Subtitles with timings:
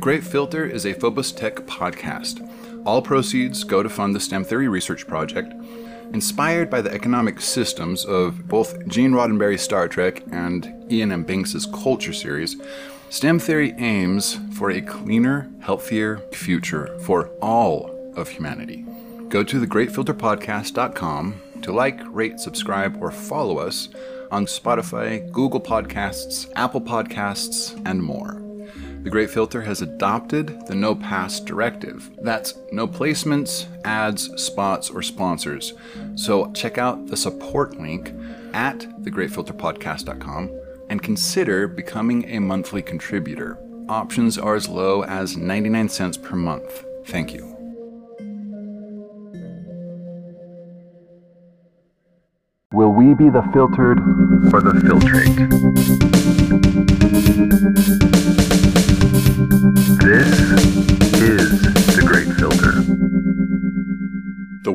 [0.00, 2.40] Great Filter is a Phobos Tech podcast.
[2.86, 5.52] All proceeds go to fund the STEM Theory Research Project,
[6.14, 11.22] inspired by the economic systems of both Gene Roddenberry's Star Trek and Iain M.
[11.24, 12.56] Banks' Culture series.
[13.10, 18.86] STEM theory aims for a cleaner, healthier future for all of humanity.
[19.28, 23.90] Go to thegreatfilterpodcast.com to like, rate, subscribe, or follow us
[24.30, 28.49] on Spotify, Google Podcasts, Apple Podcasts, and more.
[29.02, 32.10] The Great Filter has adopted the No Pass directive.
[32.22, 35.72] That's no placements, ads, spots, or sponsors.
[36.16, 38.12] So check out the support link
[38.52, 40.50] at thegreatfilterpodcast.com
[40.90, 43.58] and consider becoming a monthly contributor.
[43.88, 46.84] Options are as low as 99 cents per month.
[47.06, 47.56] Thank you.
[52.72, 53.98] Will we be the filtered
[54.52, 55.40] or the filtrate?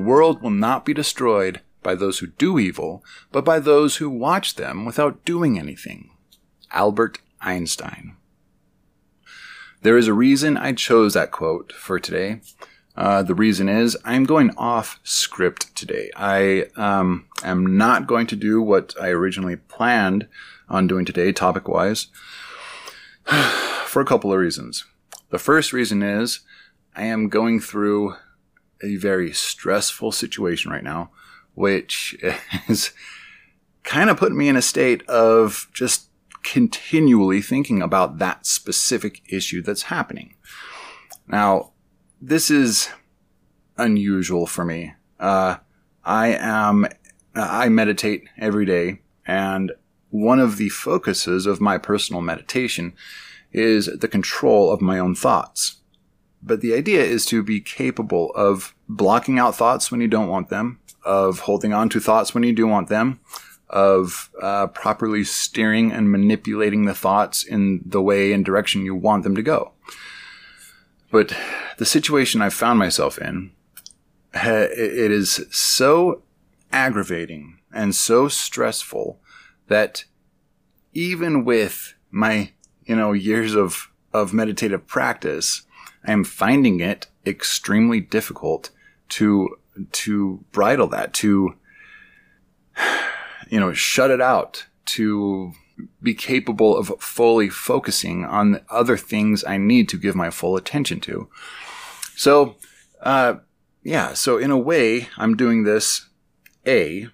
[0.05, 4.55] World will not be destroyed by those who do evil, but by those who watch
[4.55, 6.09] them without doing anything.
[6.71, 8.15] Albert Einstein.
[9.81, 12.41] There is a reason I chose that quote for today.
[12.97, 16.09] Uh, the reason is I'm going off script today.
[16.15, 20.27] I um, am not going to do what I originally planned
[20.69, 22.07] on doing today, topic wise,
[23.85, 24.85] for a couple of reasons.
[25.29, 26.39] The first reason is
[26.95, 28.15] I am going through
[28.83, 31.11] a very stressful situation right now,
[31.53, 32.15] which
[32.67, 32.91] is
[33.83, 36.09] kind of putting me in a state of just
[36.43, 40.35] continually thinking about that specific issue that's happening.
[41.27, 41.71] Now,
[42.21, 42.89] this is
[43.77, 44.93] unusual for me.
[45.19, 45.57] Uh,
[46.03, 46.87] I am,
[47.33, 49.71] I meditate every day, and
[50.09, 52.93] one of the focuses of my personal meditation
[53.51, 55.77] is the control of my own thoughts.
[56.41, 60.49] But the idea is to be capable of blocking out thoughts when you don't want
[60.49, 63.19] them, of holding on to thoughts when you do want them,
[63.69, 69.23] of uh, properly steering and manipulating the thoughts in the way and direction you want
[69.23, 69.71] them to go.
[71.11, 71.35] But
[71.77, 73.51] the situation I found myself in,
[74.33, 76.23] it is so
[76.71, 79.19] aggravating and so stressful
[79.67, 80.05] that
[80.93, 82.51] even with my,
[82.85, 85.63] you know, years of, of meditative practice,
[86.05, 88.69] I am finding it extremely difficult
[89.09, 89.57] to,
[89.91, 91.55] to bridle that, to,
[93.49, 95.53] you know, shut it out, to
[96.01, 100.99] be capable of fully focusing on other things I need to give my full attention
[101.01, 101.29] to.
[102.15, 102.55] So,
[103.01, 103.35] uh,
[103.83, 106.07] yeah, so in a way, I'm doing this
[106.65, 107.09] A,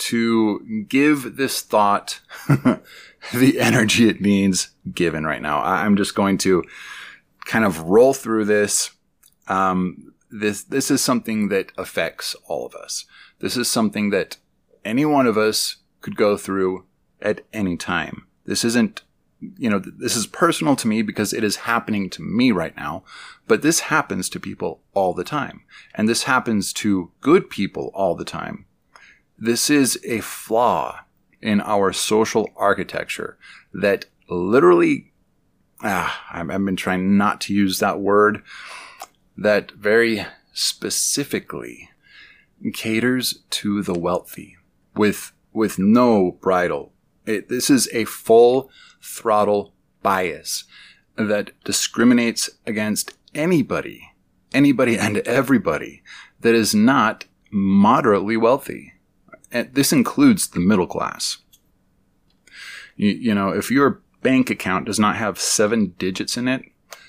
[0.00, 5.62] to give this thought the energy it needs given right now.
[5.62, 6.64] I'm just going to
[7.50, 8.92] kind of roll through this.
[9.48, 13.06] Um, this, this is something that affects all of us.
[13.40, 14.36] This is something that
[14.84, 16.86] any one of us could go through
[17.20, 18.28] at any time.
[18.44, 19.02] This isn't,
[19.58, 23.02] you know, this is personal to me because it is happening to me right now,
[23.48, 25.64] but this happens to people all the time.
[25.96, 28.66] And this happens to good people all the time.
[29.36, 31.00] This is a flaw
[31.42, 33.38] in our social architecture
[33.72, 35.09] that literally,
[35.82, 38.42] ah, I've been trying not to use that word,
[39.36, 41.90] that very specifically
[42.74, 44.56] caters to the wealthy
[44.94, 46.92] with, with no bridle.
[47.26, 48.70] It, this is a full
[49.02, 50.64] throttle bias
[51.16, 54.12] that discriminates against anybody,
[54.52, 56.02] anybody and everybody
[56.40, 58.94] that is not moderately wealthy.
[59.52, 61.38] And this includes the middle class.
[62.96, 66.62] You, you know, if your bank account does not have seven digits in it,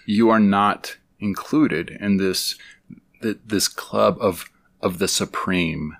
[0.05, 2.55] you are not included in this
[3.22, 4.49] this club of
[4.81, 5.95] of the supreme.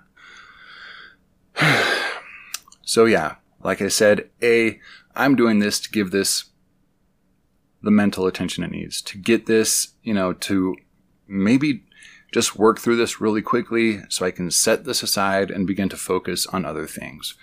[2.82, 4.80] so yeah, like I said, a
[5.14, 6.46] I'm doing this to give this
[7.82, 10.76] the mental attention it needs to get this, you know, to
[11.26, 11.84] maybe
[12.32, 15.96] just work through this really quickly so I can set this aside and begin to
[15.96, 17.34] focus on other things.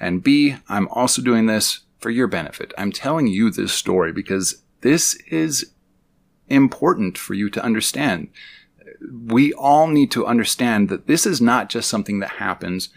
[0.00, 2.74] And B, I'm also doing this for your benefit.
[2.76, 5.72] I'm telling you this story because this is
[6.48, 8.28] important for you to understand.
[9.24, 12.90] We all need to understand that this is not just something that happens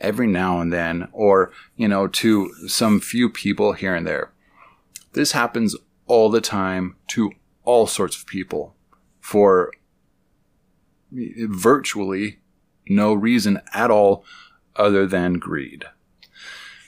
[0.00, 4.32] every now and then or, you know, to some few people here and there.
[5.12, 5.76] This happens
[6.06, 7.32] all the time to
[7.64, 8.74] all sorts of people
[9.20, 9.72] for
[11.12, 12.38] virtually
[12.88, 14.24] no reason at all
[14.76, 15.84] other than greed.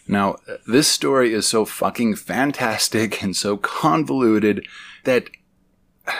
[0.06, 0.36] Now,
[0.66, 4.66] this story is so fucking fantastic and so convoluted
[5.04, 5.30] that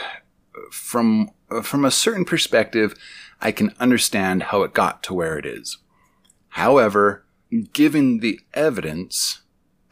[0.70, 1.30] from
[1.62, 2.94] from a certain perspective,
[3.40, 5.78] I can understand how it got to where it is.
[6.48, 7.24] However,
[7.72, 9.42] given the evidence,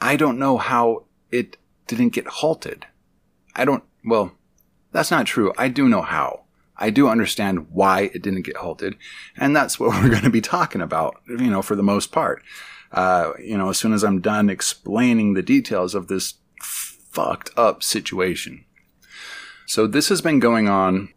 [0.01, 1.57] I don't know how it
[1.87, 2.87] didn't get halted.
[3.55, 4.33] I don't, well,
[4.93, 5.53] that's not true.
[5.59, 6.45] I do know how.
[6.77, 8.97] I do understand why it didn't get halted.
[9.37, 12.43] And that's what we're going to be talking about, you know, for the most part.
[12.93, 17.83] Uh, you know, as soon as I'm done explaining the details of this fucked up
[17.83, 18.65] situation.
[19.67, 21.09] So this has been going on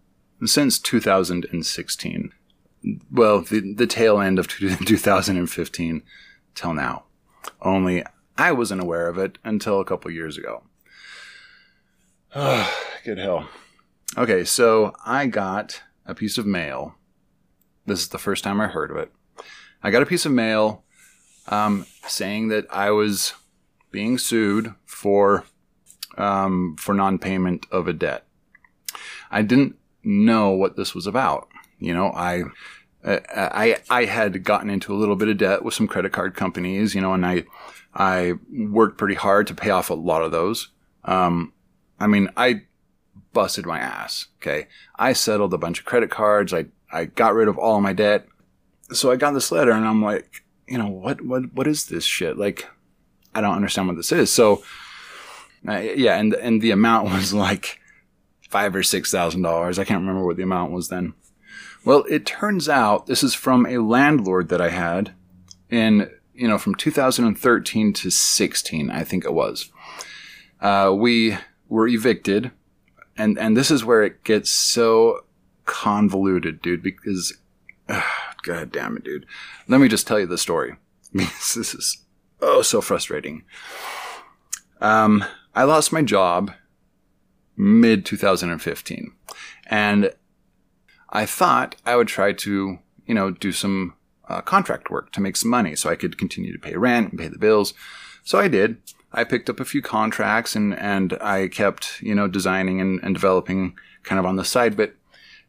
[0.46, 2.32] since 2016.
[3.12, 6.04] Well, the, the tail end of 2015
[6.56, 7.04] till now.
[7.62, 8.04] Only
[8.38, 10.64] I wasn't aware of it until a couple years ago.
[12.34, 12.74] Oh,
[13.04, 13.50] good hell.
[14.18, 16.96] Okay, so I got a piece of mail.
[17.86, 19.12] This is the first time I heard of it.
[19.84, 20.85] I got a piece of mail
[21.48, 23.34] um, saying that I was
[23.92, 25.46] being sued for
[26.18, 28.26] um, for non-payment of a debt.
[29.32, 31.48] I didn't know what this was about.
[31.80, 32.44] You know, I,
[33.04, 36.96] I, I had gotten into a little bit of debt with some credit card companies,
[36.96, 37.44] you know, and I,
[37.94, 40.70] I worked pretty hard to pay off a lot of those.
[41.04, 41.54] Um,
[42.00, 42.62] I mean, I
[43.34, 44.28] busted my ass.
[44.42, 44.68] Okay.
[44.96, 46.54] I settled a bunch of credit cards.
[46.54, 48.28] I, I got rid of all my debt.
[48.92, 52.04] So I got this letter and I'm like, you know, what, what, what is this
[52.04, 52.38] shit?
[52.38, 52.68] Like,
[53.34, 54.32] I don't understand what this is.
[54.32, 54.64] So,
[55.68, 56.18] uh, yeah.
[56.18, 57.80] And, and the amount was like,
[58.56, 59.78] five or six thousand dollars.
[59.78, 61.14] I can't remember what the amount was then.
[61.84, 65.14] Well, it turns out this is from a landlord that I had
[65.70, 69.70] in, you know, from 2013 to 16, I think it was.
[70.62, 71.38] Uh, we
[71.68, 72.52] were evicted,
[73.18, 75.26] and and this is where it gets so
[75.66, 76.82] convoluted, dude.
[76.82, 77.38] Because,
[77.90, 78.02] uh,
[78.46, 79.26] god damn it, dude.
[79.68, 80.76] Let me just tell you the story.
[81.14, 82.06] this is
[82.42, 83.44] oh so frustrating.
[84.82, 86.52] Um, I lost my job
[87.58, 89.12] mid 2015.
[89.68, 90.12] And
[91.10, 93.94] I thought I would try to, you know, do some
[94.28, 97.20] uh, contract work to make some money so I could continue to pay rent and
[97.20, 97.74] pay the bills.
[98.24, 98.78] So I did.
[99.14, 103.16] I picked up a few contracts and, and I kept, you know, designing and, and
[103.16, 104.96] developing kind of on the side, but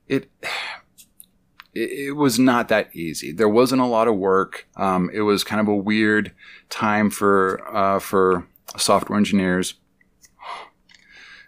[0.06, 0.31] it,
[1.76, 3.32] it, was not that easy.
[3.32, 4.67] There wasn't a lot of work.
[4.76, 6.32] Um, it was kind of a weird
[6.70, 8.46] time for, uh, for
[8.76, 9.75] software engineers.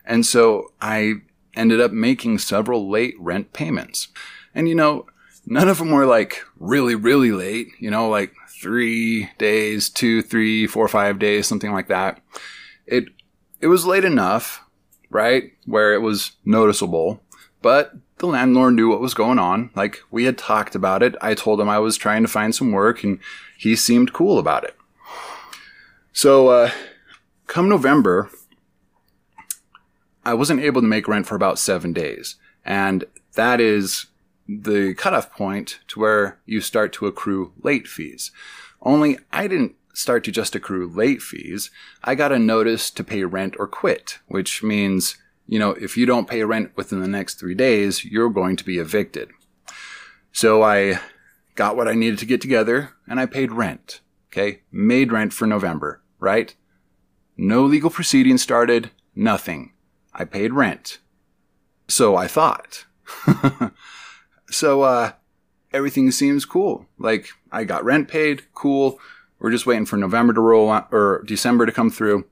[0.05, 1.15] And so I
[1.55, 4.09] ended up making several late rent payments.
[4.55, 5.07] And you know,
[5.47, 10.67] none of them were like really, really late, you know, like three days, two, three,
[10.67, 12.21] four, five days, something like that.
[12.87, 13.09] It,
[13.61, 14.65] it was late enough,
[15.11, 15.53] right?
[15.67, 17.23] Where it was noticeable,
[17.63, 19.71] but the landlord knew what was going on.
[19.75, 21.15] Like we had talked about it.
[21.21, 23.19] I told him I was trying to find some work and
[23.57, 24.77] he seemed cool about it.
[26.13, 26.71] So, uh,
[27.47, 28.31] come November,
[30.25, 32.37] I wasn't able to make rent for about seven days.
[32.65, 34.07] And that is
[34.49, 38.31] the cutoff point to where you start to accrue late fees.
[38.83, 41.71] Only I didn't start to just accrue late fees.
[42.05, 45.17] I got a notice to pay rent or quit, which means,
[45.49, 48.65] you know, if you don't pay rent within the next three days, you're going to
[48.65, 49.31] be evicted.
[50.31, 51.01] So I
[51.55, 54.01] got what I needed to get together and I paid rent.
[54.31, 54.61] Okay.
[54.71, 56.55] Made rent for November, right?
[57.37, 59.73] No legal proceedings started, nothing.
[60.13, 60.99] I paid rent.
[61.89, 62.85] So I thought.
[64.51, 65.13] so, uh,
[65.73, 66.87] everything seems cool.
[66.99, 68.99] Like, I got rent paid, cool.
[69.39, 72.27] We're just waiting for November to roll on, or December to come through.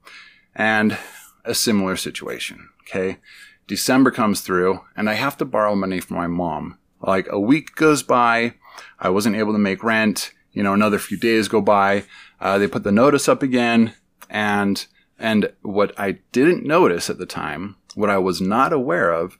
[0.54, 0.98] And
[1.46, 2.68] a similar situation.
[2.82, 3.18] Okay.
[3.66, 6.78] December comes through and I have to borrow money from my mom.
[7.00, 8.54] Like a week goes by.
[8.98, 10.32] I wasn't able to make rent.
[10.52, 12.04] You know, another few days go by.
[12.40, 13.94] Uh, they put the notice up again
[14.30, 14.86] and
[15.18, 19.38] and what I didn't notice at the time, what I was not aware of,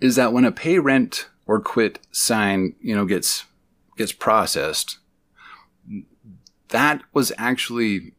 [0.00, 3.44] is that when a pay rent or quit sign, you know, gets
[3.96, 4.98] gets processed,
[6.68, 8.12] that was actually,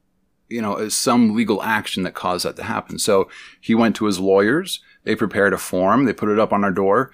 [0.50, 3.00] you know, some legal action that caused that to happen.
[3.00, 6.64] So he went to his lawyers, they prepared a form, they put it up on
[6.64, 7.12] our door,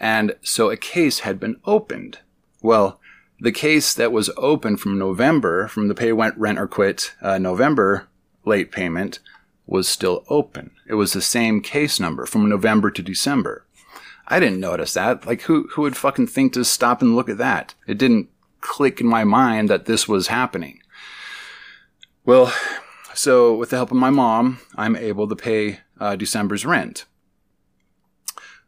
[0.00, 2.18] and so a case had been opened.
[2.62, 3.00] Well,
[3.40, 7.38] the case that was open from November, from the pay went rent or quit uh,
[7.38, 8.08] November
[8.44, 9.18] late payment,
[9.66, 10.70] was still open.
[10.86, 13.64] It was the same case number from November to December.
[14.26, 15.26] I didn't notice that.
[15.26, 17.74] Like, who, who would fucking think to stop and look at that?
[17.86, 18.28] It didn't
[18.60, 20.80] click in my mind that this was happening.
[22.26, 22.52] Well,
[23.12, 27.04] so with the help of my mom, I'm able to pay uh, December's rent.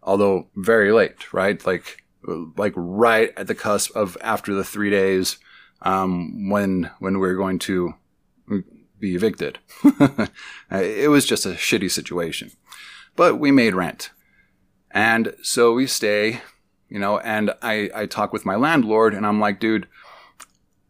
[0.03, 1.65] Although very late, right?
[1.67, 2.05] Like,
[2.57, 5.39] like right at the cusp of after the three days,
[5.83, 7.95] um, when, when we we're going to
[8.99, 9.59] be evicted.
[10.71, 12.51] it was just a shitty situation.
[13.15, 14.11] But we made rent.
[14.91, 16.43] And so we stay,
[16.89, 19.89] you know, and I, I talk with my landlord and I'm like, dude,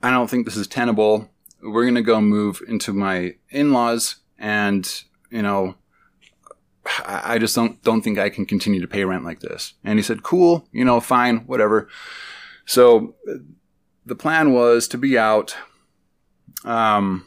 [0.02, 1.30] I don't think this is tenable.
[1.63, 5.75] We're going to go move into my in-laws and, you know,
[7.05, 9.75] I just don't, don't think I can continue to pay rent like this.
[9.83, 11.89] And he said, cool, you know, fine, whatever.
[12.65, 13.15] So
[14.05, 15.57] the plan was to be out,
[16.65, 17.27] um,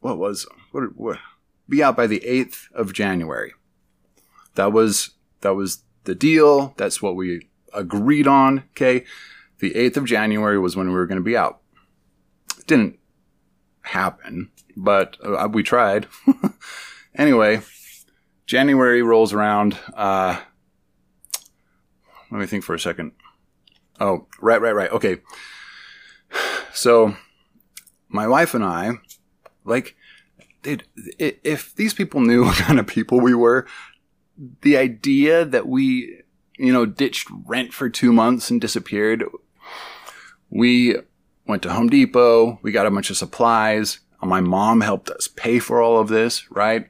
[0.00, 1.18] what was, what, what,
[1.68, 3.52] be out by the 8th of January.
[4.54, 5.10] That was,
[5.42, 6.74] that was the deal.
[6.76, 8.64] That's what we agreed on.
[8.70, 9.04] Okay.
[9.58, 11.59] The 8th of January was when we were going to be out.
[12.70, 13.00] Didn't
[13.80, 16.06] happen, but uh, we tried.
[17.16, 17.62] anyway,
[18.46, 19.76] January rolls around.
[19.92, 20.38] Uh,
[22.30, 23.10] let me think for a second.
[23.98, 24.92] Oh, right, right, right.
[24.92, 25.18] Okay.
[26.72, 27.16] So,
[28.08, 28.92] my wife and I,
[29.64, 29.96] like,
[30.62, 30.84] dude,
[31.18, 33.66] if these people knew what kind of people we were,
[34.60, 36.22] the idea that we,
[36.56, 39.24] you know, ditched rent for two months and disappeared,
[40.48, 40.98] we
[41.50, 43.98] went to Home Depot, we got a bunch of supplies.
[44.22, 46.88] My mom helped us pay for all of this, right?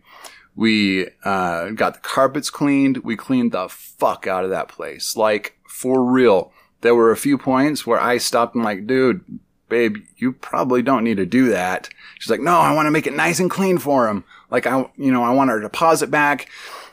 [0.54, 2.98] We uh, got the carpets cleaned.
[2.98, 5.16] We cleaned the fuck out of that place.
[5.16, 6.52] Like, for real.
[6.82, 9.24] There were a few points where I stopped and like, dude,
[9.68, 11.88] babe, you probably don't need to do that.
[12.18, 14.24] She's like, no, I want to make it nice and clean for him.
[14.50, 16.48] Like, I, you know, I want our deposit back.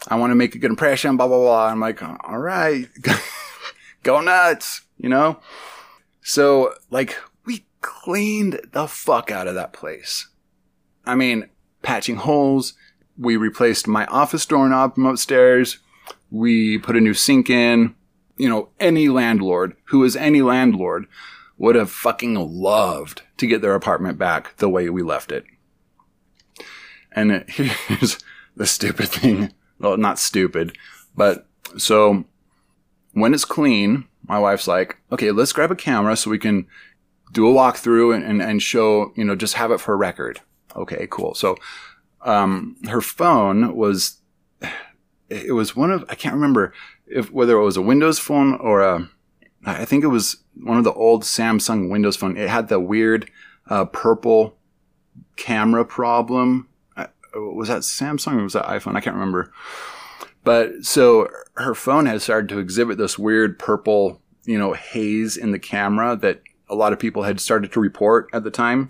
[0.07, 1.67] I want to make a good impression, blah, blah, blah.
[1.67, 2.87] I'm like, all right,
[4.03, 5.39] go nuts, you know?
[6.21, 7.17] So, like,
[7.81, 10.27] cleaned the fuck out of that place.
[11.05, 11.49] I mean,
[11.81, 12.73] patching holes.
[13.17, 15.79] We replaced my office doorknob from upstairs.
[16.29, 17.95] We put a new sink in.
[18.37, 21.05] You know, any landlord who is any landlord
[21.57, 25.45] would have fucking loved to get their apartment back the way we left it.
[27.11, 28.19] And here's
[28.55, 30.77] the stupid thing well, not stupid,
[31.15, 32.25] but so
[33.13, 36.67] when it's clean, my wife's like, okay, let's grab a camera so we can
[37.31, 40.41] do a walkthrough and, and, and show, you know, just have it for a record.
[40.75, 41.33] Okay, cool.
[41.33, 41.57] So,
[42.21, 44.19] um, her phone was,
[45.29, 46.73] it was one of, I can't remember
[47.05, 49.09] if, whether it was a Windows phone or a,
[49.65, 52.37] I think it was one of the old Samsung Windows phone.
[52.37, 53.29] It had the weird,
[53.69, 54.57] uh, purple
[55.35, 56.69] camera problem
[57.37, 58.95] was that Samsung or was that iPhone?
[58.95, 59.51] I can't remember.
[60.43, 65.51] But so her phone has started to exhibit this weird purple, you know, haze in
[65.51, 68.89] the camera that a lot of people had started to report at the time.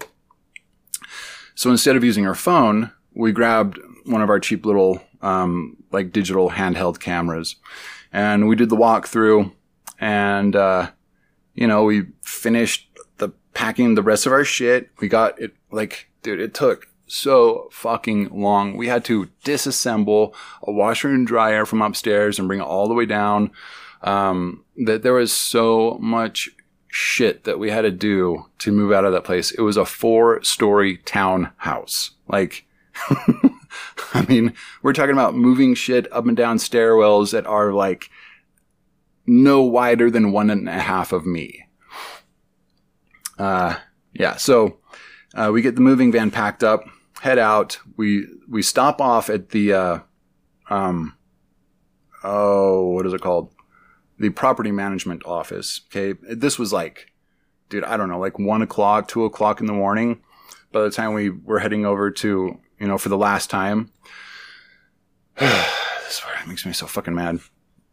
[1.56, 6.12] So instead of using our phone, we grabbed one of our cheap little, um, like
[6.12, 7.56] digital handheld cameras
[8.12, 9.52] and we did the walkthrough
[10.00, 10.90] and, uh,
[11.54, 14.90] you know, we finished the packing the rest of our shit.
[15.00, 18.78] We got it like, dude, it took so fucking long.
[18.78, 22.94] We had to disassemble a washer and dryer from upstairs and bring it all the
[22.94, 23.52] way down.
[24.02, 26.50] Um, that there was so much
[26.88, 29.52] shit that we had to do to move out of that place.
[29.52, 32.12] It was a four story townhouse.
[32.28, 32.66] Like,
[34.14, 38.10] I mean, we're talking about moving shit up and down stairwells that are like
[39.26, 41.68] no wider than one and a half of me.
[43.38, 43.76] Uh,
[44.14, 44.36] yeah.
[44.38, 44.78] So,
[45.36, 46.86] uh, we get the moving van packed up
[47.22, 47.80] head out.
[47.96, 50.00] We we stop off at the uh,
[50.70, 51.16] um,
[52.24, 53.52] oh, what is it called?
[54.20, 55.82] The property management office.
[55.88, 57.12] Okay, this was like,
[57.70, 60.22] dude, I don't know, like one o'clock, two o'clock in the morning.
[60.72, 63.92] By the time we were heading over to, you know, for the last time,
[65.40, 67.40] this makes me so fucking mad.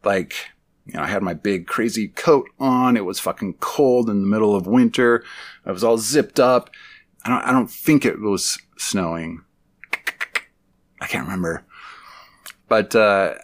[0.04, 0.34] Like,
[0.86, 2.96] you know, I had my big crazy coat on.
[2.96, 5.24] It was fucking cold in the middle of winter.
[5.64, 6.70] I was all zipped up.
[7.24, 9.42] I don't, I don't think it was snowing.
[11.00, 11.64] I can't remember.
[12.68, 13.34] But, uh,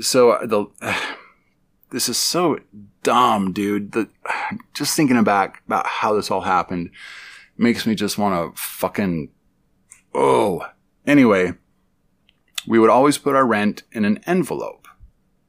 [0.00, 0.66] so the,
[1.92, 2.58] this is so
[3.02, 3.92] dumb, dude.
[3.92, 4.08] The,
[4.74, 6.90] just thinking back about how this all happened
[7.56, 9.30] makes me just want to fucking,
[10.14, 10.66] oh.
[11.06, 11.52] Anyway,
[12.66, 14.88] we would always put our rent in an envelope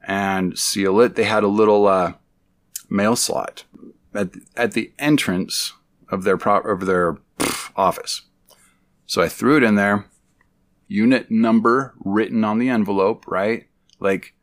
[0.07, 1.15] and seal it.
[1.15, 2.13] They had a little, uh,
[2.93, 3.63] mail slot
[4.13, 5.73] at, at the entrance
[6.09, 7.17] of their pro- of their
[7.75, 8.21] office.
[9.05, 10.05] So I threw it in there,
[10.87, 13.67] unit number written on the envelope, right?
[13.99, 14.35] Like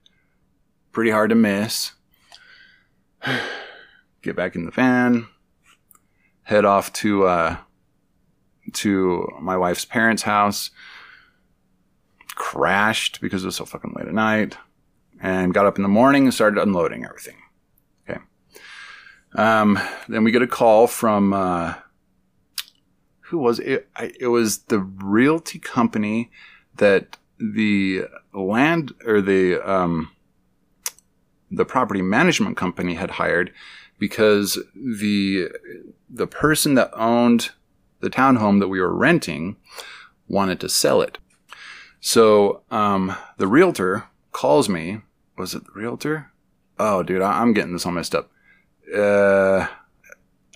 [0.92, 1.92] pretty hard to miss.
[4.22, 5.26] Get back in the van,
[6.42, 7.56] head off to uh,
[8.74, 10.70] to my wife's parents' house.
[12.34, 14.56] Crashed because it was so fucking late at night,
[15.20, 17.36] and got up in the morning and started unloading everything.
[18.08, 18.20] Okay.
[19.34, 19.78] Um,
[20.08, 21.74] then we get a call from uh,
[23.20, 23.88] who was it?
[24.18, 26.30] It was the realty company
[26.76, 28.04] that the
[28.34, 30.10] land or the um,
[31.50, 33.52] the property management company had hired
[33.98, 35.48] because the
[36.08, 37.50] the person that owned
[38.00, 39.56] the townhome that we were renting
[40.28, 41.18] wanted to sell it.
[42.00, 45.02] So um, the realtor calls me.
[45.36, 46.32] Was it the realtor?
[46.78, 48.30] Oh, dude, I- am getting this all messed up.
[48.94, 49.66] Uh,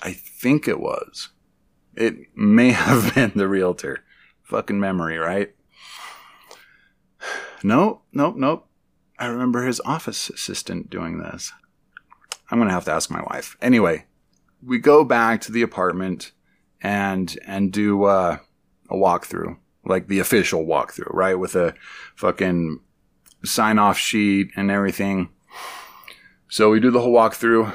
[0.03, 1.29] I think it was.
[1.97, 4.05] It may have been the realtor.
[4.43, 5.55] Fucking memory, right?
[7.67, 8.69] Nope, nope, nope.
[9.18, 11.52] I remember his office assistant doing this.
[12.50, 13.56] I'm gonna have to ask my wife.
[13.61, 14.06] Anyway,
[14.62, 16.33] we go back to the apartment
[16.83, 18.38] and and do uh,
[18.90, 21.75] a walkthrough, like the official walkthrough, right, with a
[22.16, 22.80] fucking
[23.44, 25.30] sign off sheet and everything.
[26.49, 27.75] So we do the whole walkthrough.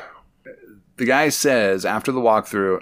[0.98, 2.82] The guy says after the walkthrough,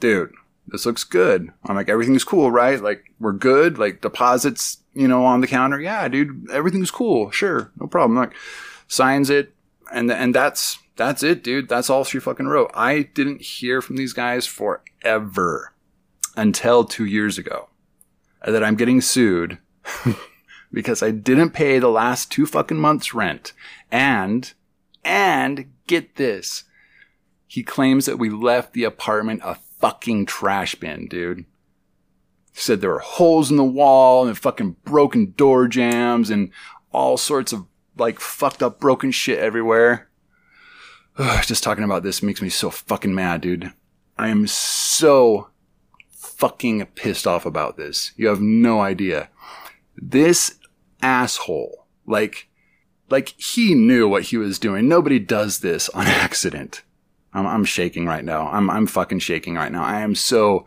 [0.00, 0.32] dude,
[0.68, 1.50] this looks good.
[1.64, 2.80] I'm like, everything's cool, right?
[2.80, 3.78] Like, we're good.
[3.78, 5.80] Like, deposits, you know, on the counter.
[5.80, 7.30] Yeah, dude, everything's cool.
[7.30, 8.16] Sure, no problem.
[8.16, 8.34] Like,
[8.88, 9.54] signs it,
[9.92, 11.68] and and that's that's it, dude.
[11.68, 12.70] That's all she fucking wrote.
[12.74, 15.72] I didn't hear from these guys forever
[16.36, 17.68] until two years ago
[18.44, 19.58] that I'm getting sued
[20.72, 23.52] because I didn't pay the last two fucking months rent.
[23.90, 24.52] And,
[25.04, 26.64] and get this.
[27.46, 31.44] He claims that we left the apartment a fucking trash bin, dude.
[32.56, 36.50] He said there were holes in the wall and fucking broken door jams and
[36.90, 37.66] all sorts of
[37.98, 40.08] like fucked up broken shit everywhere.
[41.18, 43.74] Ugh, just talking about this makes me so fucking mad, dude.
[44.16, 45.50] I am so
[46.08, 48.12] fucking pissed off about this.
[48.16, 49.28] You have no idea.
[49.94, 50.58] This
[51.02, 52.48] asshole, like,
[53.10, 54.88] like he knew what he was doing.
[54.88, 56.84] Nobody does this on accident.
[57.34, 58.48] I'm, I'm shaking right now.
[58.48, 59.84] I'm, I'm fucking shaking right now.
[59.84, 60.64] I am so,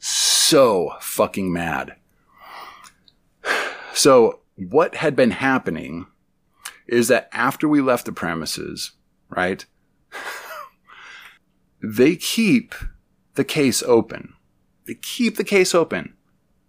[0.00, 0.39] so
[1.00, 1.96] fucking mad.
[3.92, 6.06] So what had been happening
[6.86, 8.92] is that after we left the premises,
[9.28, 9.66] right?
[11.82, 12.74] they keep
[13.34, 14.34] the case open.
[14.86, 16.14] They keep the case open.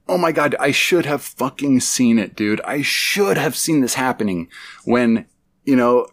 [0.07, 2.59] Oh my God, I should have fucking seen it, dude.
[2.61, 4.49] I should have seen this happening
[4.83, 5.25] when,
[5.63, 6.07] you know,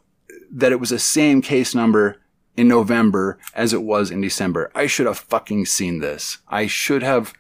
[0.53, 2.21] that it was the same case number
[2.57, 4.71] in November as it was in December.
[4.75, 6.39] I should have fucking seen this.
[6.49, 7.33] I should have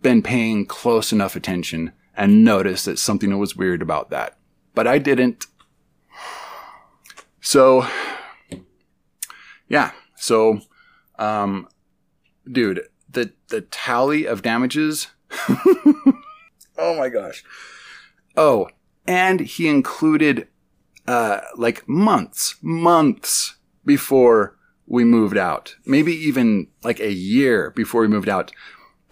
[0.00, 4.38] been paying close enough attention and noticed that something was weird about that.
[4.74, 5.46] But I didn't.
[7.40, 7.86] So
[9.72, 9.92] yeah.
[10.16, 10.60] So,
[11.18, 11.66] um,
[12.50, 15.08] dude, the the tally of damages.
[15.48, 17.42] oh my gosh.
[18.36, 18.68] Oh,
[19.06, 20.48] and he included
[21.08, 28.08] uh, like months, months before we moved out, maybe even like a year before we
[28.08, 28.52] moved out,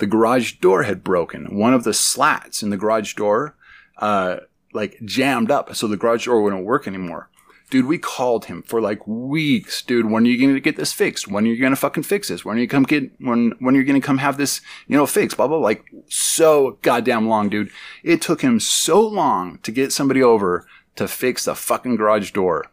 [0.01, 1.57] the garage door had broken.
[1.57, 3.55] One of the slats in the garage door,
[3.99, 4.39] uh,
[4.73, 7.29] like jammed up, so the garage door wouldn't work anymore.
[7.69, 9.83] Dude, we called him for like weeks.
[9.83, 11.29] Dude, when are you going to get this fixed?
[11.29, 12.45] When are you going to fucking fix this?
[12.45, 14.97] When are you come get, when, when are you going to come have this, you
[14.97, 15.37] know, fixed?
[15.37, 15.67] Blah, blah, blah.
[15.67, 17.71] Like so goddamn long, dude.
[18.03, 22.67] It took him so long to get somebody over to fix the fucking garage door.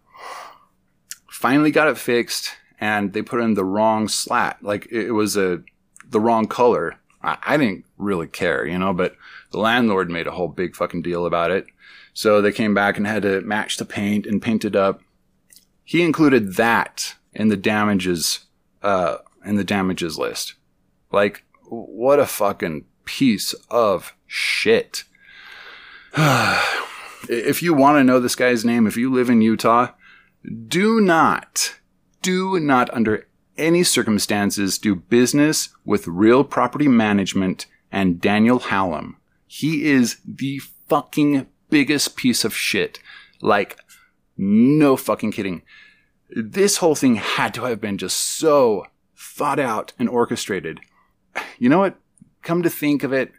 [1.29, 4.63] Finally got it fixed and they put in the wrong slat.
[4.63, 5.61] Like it was a,
[6.09, 6.97] the wrong color.
[7.21, 9.15] I, I didn't really care, you know, but
[9.51, 11.67] the landlord made a whole big fucking deal about it.
[12.13, 15.01] So they came back and had to match the paint and paint it up.
[15.83, 18.45] He included that in the damages,
[18.81, 20.55] uh, in the damages list.
[21.11, 25.03] Like, what a fucking piece of shit.
[26.17, 29.91] if you want to know this guy's name, if you live in Utah,
[30.67, 31.75] do not,
[32.21, 33.26] do not under
[33.57, 39.17] any circumstances do business with Real Property Management and Daniel Hallam.
[39.45, 42.99] He is the fucking biggest piece of shit.
[43.41, 43.79] Like,
[44.37, 45.63] no fucking kidding.
[46.29, 50.79] This whole thing had to have been just so thought out and orchestrated.
[51.57, 51.97] You know what?
[52.43, 53.31] Come to think of it,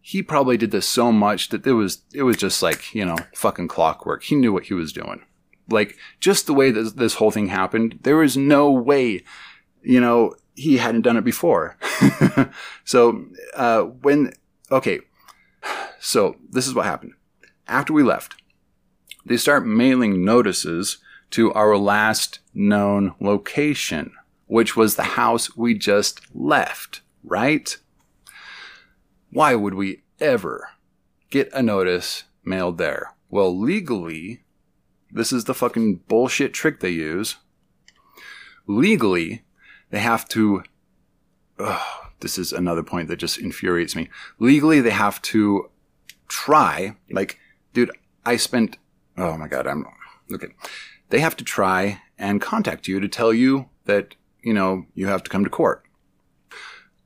[0.00, 3.16] he probably did this so much that it was it was just like you know
[3.34, 4.22] fucking clockwork.
[4.22, 5.24] He knew what he was doing.
[5.68, 9.24] Like just the way that this whole thing happened, there was no way,
[9.82, 11.76] you know, he hadn't done it before.
[12.84, 13.24] so
[13.54, 14.32] uh, when
[14.70, 15.00] okay,
[15.98, 17.14] so this is what happened
[17.66, 18.34] after we left,
[19.24, 20.98] they start mailing notices
[21.30, 24.12] to our last known location,
[24.46, 27.76] which was the house we just left, right?
[29.30, 30.70] Why would we ever
[31.30, 33.14] get a notice mailed there?
[33.28, 34.43] Well, legally,
[35.14, 37.36] this is the fucking bullshit trick they use.
[38.66, 39.44] Legally,
[39.90, 40.64] they have to.
[41.58, 44.08] Ugh, this is another point that just infuriates me.
[44.38, 45.70] Legally, they have to
[46.26, 47.38] try, like,
[47.72, 47.90] dude,
[48.24, 48.78] I spent,
[49.16, 49.86] oh my God, I'm,
[50.32, 50.48] okay.
[51.10, 55.22] they have to try and contact you to tell you that, you know, you have
[55.24, 55.84] to come to court.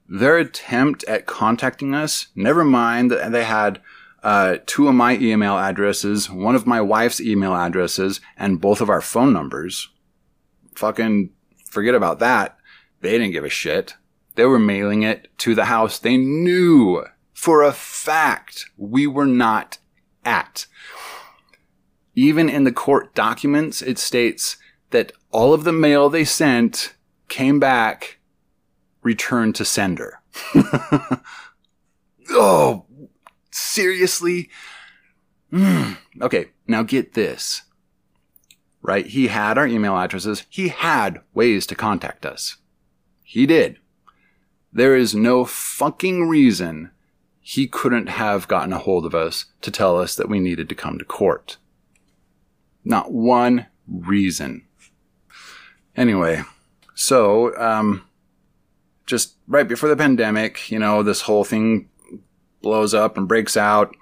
[0.09, 3.83] Their attempt at contacting us, never mind that they had
[4.23, 8.91] uh, two of my email addresses, one of my wife's email addresses, and both of
[8.91, 9.89] our phone numbers.
[10.75, 11.31] Fucking
[11.71, 12.59] forget about that.
[13.01, 13.95] They didn't give a shit.
[14.35, 19.79] They were mailing it to the house they knew for a fact we were not
[20.25, 20.67] at.
[22.15, 24.57] Even in the court documents, it states
[24.91, 26.95] that all of the mail they sent
[27.29, 28.19] came back
[29.03, 30.21] returned to sender.
[32.31, 32.85] oh,
[33.59, 34.51] seriously?
[35.53, 35.97] Mm.
[36.21, 37.63] Okay, now get this.
[38.83, 39.07] Right?
[39.07, 40.45] He had our email addresses.
[40.49, 42.57] He had ways to contact us.
[43.23, 43.79] He did.
[44.73, 46.91] There is no fucking reason
[47.41, 50.75] he couldn't have gotten a hold of us to tell us that we needed to
[50.75, 51.57] come to court.
[52.85, 54.67] Not one reason.
[55.97, 56.43] Anyway,
[56.95, 58.05] so, um,
[59.07, 61.89] just right before the pandemic, you know, this whole thing
[62.63, 63.95] blows up and breaks out.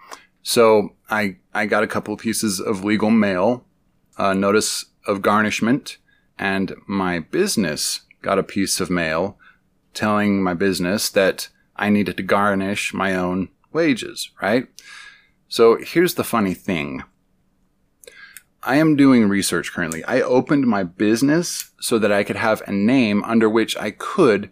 [0.42, 3.64] So I, I got a couple of pieces of legal mail,
[4.16, 5.98] a notice of garnishment,
[6.38, 9.38] and my business got a piece of mail
[9.94, 14.68] telling my business that I needed to garnish my own wages, right?
[15.48, 17.02] So here's the funny thing.
[18.62, 20.02] I am doing research currently.
[20.04, 24.50] I opened my business so that I could have a name under which I could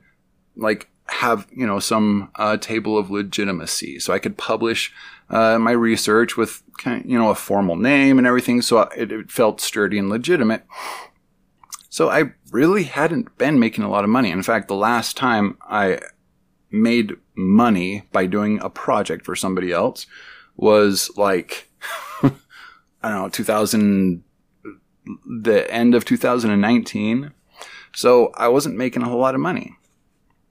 [0.54, 3.98] like have, you know, some uh, table of legitimacy.
[4.00, 4.92] So I could publish
[5.30, 8.62] uh, my research with, kind of, you know, a formal name and everything.
[8.62, 10.64] So it, it felt sturdy and legitimate.
[11.88, 14.30] So I really hadn't been making a lot of money.
[14.30, 16.00] In fact, the last time I
[16.70, 20.06] made money by doing a project for somebody else
[20.56, 21.70] was like,
[22.22, 22.30] I
[23.02, 24.24] don't know, 2000,
[25.42, 27.32] the end of 2019.
[27.94, 29.76] So I wasn't making a whole lot of money.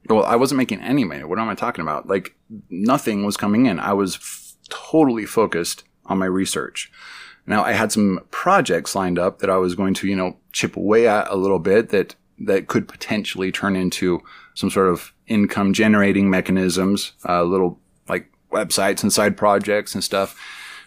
[0.08, 1.24] Well, I wasn't making any money.
[1.24, 2.06] What am I talking about?
[2.06, 2.36] Like
[2.68, 3.78] nothing was coming in.
[3.78, 6.90] I was f- totally focused on my research.
[7.46, 10.76] Now I had some projects lined up that I was going to, you know, chip
[10.76, 14.22] away at a little bit that, that could potentially turn into
[14.54, 20.38] some sort of income generating mechanisms, uh, little like websites and side projects and stuff.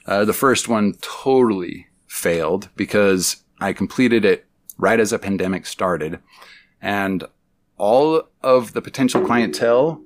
[0.05, 4.45] Uh, the first one totally failed because I completed it
[4.77, 6.19] right as a pandemic started
[6.81, 7.23] and
[7.77, 10.01] all of the potential clientele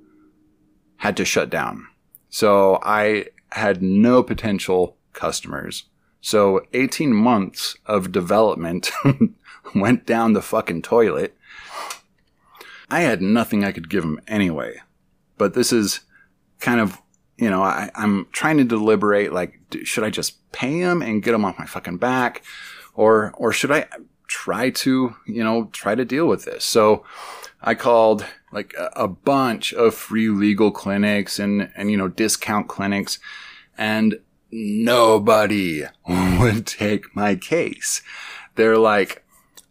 [0.96, 1.86] had to shut down.
[2.28, 5.84] So I had no potential customers.
[6.20, 8.90] So 18 months of development
[9.74, 11.36] went down the fucking toilet.
[12.90, 14.80] I had nothing I could give them anyway.
[15.38, 16.00] But this is
[16.60, 17.00] kind of,
[17.36, 21.32] you know, I, am trying to deliberate like, should I just pay them and get
[21.32, 22.44] them off my fucking back?
[22.94, 23.86] Or, or should I
[24.32, 26.64] try to, you know, try to deal with this?
[26.64, 27.04] So,
[27.62, 33.18] I called like a, bunch of free legal clinics and, and, you know, discount clinics
[33.78, 34.18] and
[34.50, 38.02] nobody would take my case.
[38.56, 39.24] They're like,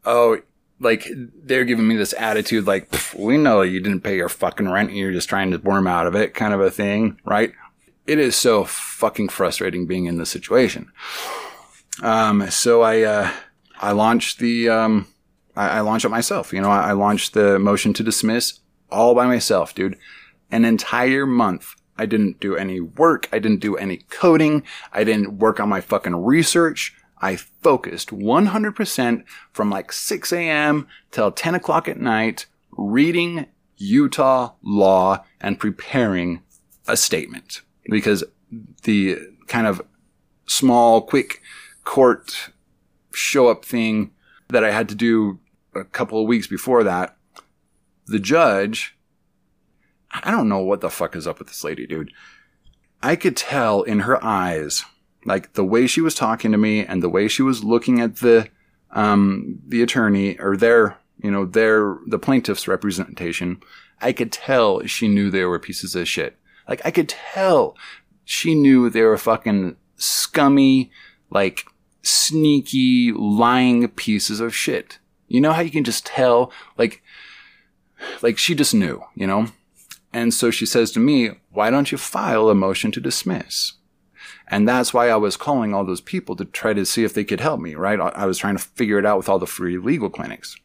[0.05, 0.39] oh,
[0.79, 1.07] like
[1.43, 4.97] they're giving me this attitude like, we know you didn't pay your fucking rent and
[4.97, 7.51] you're just trying to worm out of it kind of a thing, right?
[8.07, 10.91] It is so fucking frustrating being in this situation.
[12.01, 13.31] Um, so I, uh,
[13.81, 15.07] I launched the, um,
[15.55, 16.53] I, I launched it myself.
[16.53, 18.59] You know, I, I launched the motion to dismiss
[18.91, 19.97] all by myself, dude.
[20.51, 21.75] An entire month.
[21.97, 23.27] I didn't do any work.
[23.31, 24.63] I didn't do any coding.
[24.91, 26.95] I didn't work on my fucking research.
[27.21, 30.87] I focused 100% from like 6 a.m.
[31.11, 33.45] till 10 o'clock at night reading
[33.77, 36.41] Utah law and preparing
[36.87, 38.23] a statement because
[38.83, 39.17] the
[39.47, 39.81] kind of
[40.47, 41.41] small, quick
[41.83, 42.49] court
[43.13, 44.11] show up thing
[44.49, 45.39] that I had to do
[45.73, 47.17] a couple of weeks before that,
[48.07, 48.97] the judge,
[50.11, 52.11] I don't know what the fuck is up with this lady, dude.
[53.01, 54.83] I could tell in her eyes,
[55.25, 58.17] like the way she was talking to me and the way she was looking at
[58.17, 58.49] the,
[58.91, 63.61] um, the attorney or their, you know, their, the plaintiff's representation.
[64.01, 66.37] I could tell she knew they were pieces of shit.
[66.67, 67.77] Like I could tell
[68.25, 70.91] she knew they were fucking scummy,
[71.29, 71.65] like
[72.01, 74.99] sneaky, lying pieces of shit.
[75.27, 77.01] You know how you can just tell, like,
[78.21, 79.47] like she just knew, you know?
[80.13, 83.73] And so she says to me, why don't you file a motion to dismiss?
[84.47, 87.23] And that's why I was calling all those people to try to see if they
[87.23, 87.99] could help me, right?
[87.99, 90.57] I was trying to figure it out with all the free legal clinics.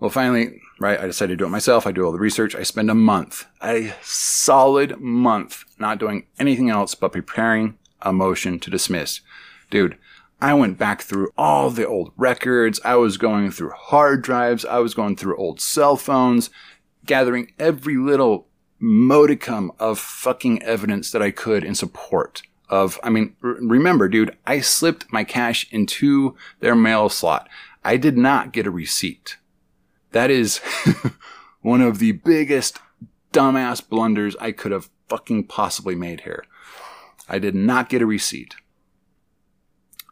[0.00, 1.86] Well, finally, right, I decided to do it myself.
[1.86, 2.56] I do all the research.
[2.56, 8.58] I spend a month, a solid month, not doing anything else but preparing a motion
[8.60, 9.20] to dismiss.
[9.70, 9.96] Dude,
[10.42, 12.80] I went back through all the old records.
[12.84, 14.64] I was going through hard drives.
[14.64, 16.50] I was going through old cell phones,
[17.04, 18.48] gathering every little
[18.78, 24.36] modicum of fucking evidence that I could in support of, I mean, r- remember, dude,
[24.46, 27.48] I slipped my cash into their mail slot.
[27.84, 29.36] I did not get a receipt.
[30.12, 30.58] That is
[31.60, 32.78] one of the biggest
[33.32, 36.44] dumbass blunders I could have fucking possibly made here.
[37.28, 38.54] I did not get a receipt.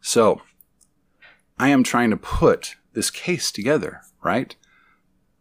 [0.00, 0.42] So,
[1.58, 4.54] I am trying to put this case together, right?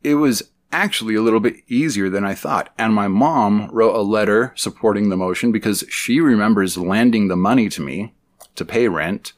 [0.03, 2.73] It was actually a little bit easier than I thought.
[2.77, 7.69] And my mom wrote a letter supporting the motion because she remembers lending the money
[7.69, 8.13] to me
[8.55, 9.33] to pay rent.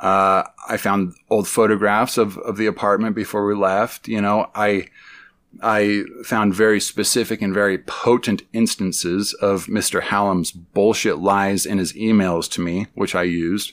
[0.00, 4.08] Uh, I found old photographs of, of the apartment before we left.
[4.08, 4.88] You know, I,
[5.62, 10.02] I found very specific and very potent instances of Mr.
[10.02, 13.72] Hallam's bullshit lies in his emails to me, which I used.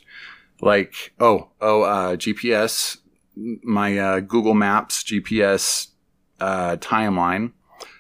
[0.66, 2.98] Like, oh, oh, uh, GPS,
[3.36, 5.90] my uh, Google Maps GPS
[6.40, 7.52] uh, timeline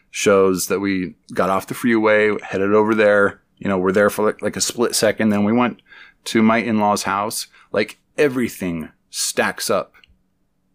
[0.09, 3.43] shows that we got off the freeway, headed over there.
[3.57, 5.29] You know, we're there for like, like a split second.
[5.29, 5.83] Then we went
[6.25, 7.45] to my in-laws house.
[7.71, 9.93] Like everything stacks up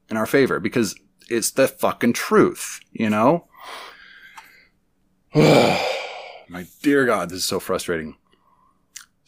[0.09, 0.94] in our favor because
[1.29, 3.48] it's the fucking truth, you know?
[5.35, 8.16] my dear God, this is so frustrating.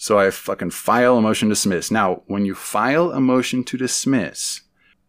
[0.02, 1.88] So I fucking file a motion to dismiss.
[1.88, 4.62] Now, when you file a motion to dismiss,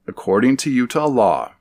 [0.06, 1.54] according to Utah law,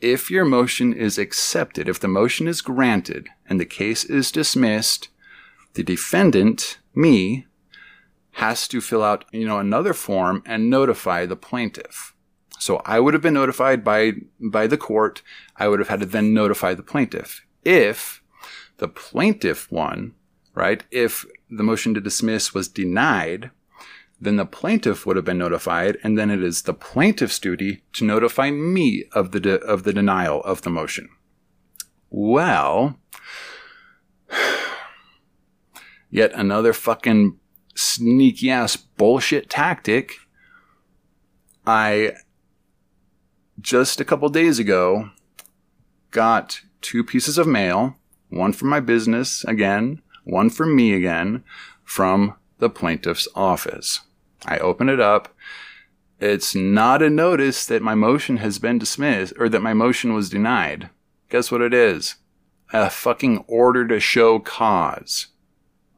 [0.00, 5.08] if your motion is accepted, if the motion is granted and the case is dismissed,
[5.74, 7.46] the defendant, me,
[8.32, 12.12] has to fill out, you know, another form and notify the plaintiff.
[12.58, 15.22] So I would have been notified by, by the court.
[15.54, 17.46] I would have had to then notify the plaintiff.
[17.64, 18.20] If
[18.78, 20.14] the plaintiff won,
[20.56, 20.82] right?
[20.90, 21.24] If
[21.56, 23.50] the motion to dismiss was denied,
[24.20, 28.04] then the plaintiff would have been notified, and then it is the plaintiff's duty to
[28.04, 31.08] notify me of the de- of the denial of the motion.
[32.08, 32.98] Well,
[36.10, 37.38] yet another fucking
[37.74, 40.14] sneaky ass bullshit tactic.
[41.66, 42.12] I
[43.60, 45.10] just a couple days ago
[46.10, 47.96] got two pieces of mail,
[48.28, 51.44] one from my business again, one from me again,
[51.84, 54.00] from the plaintiff's office.
[54.44, 55.34] I open it up.
[56.20, 60.30] It's not a notice that my motion has been dismissed or that my motion was
[60.30, 60.90] denied.
[61.28, 62.16] Guess what it is?
[62.72, 65.28] A fucking order to show cause.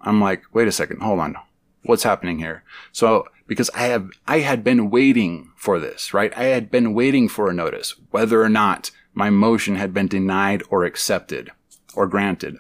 [0.01, 1.37] I'm like, wait a second, hold on.
[1.83, 2.65] What's happening here?
[2.93, 6.33] So, because I have, I had been waiting for this, right?
[6.37, 10.63] I had been waiting for a notice, whether or not my motion had been denied
[10.71, 11.51] or accepted
[11.95, 12.57] or granted.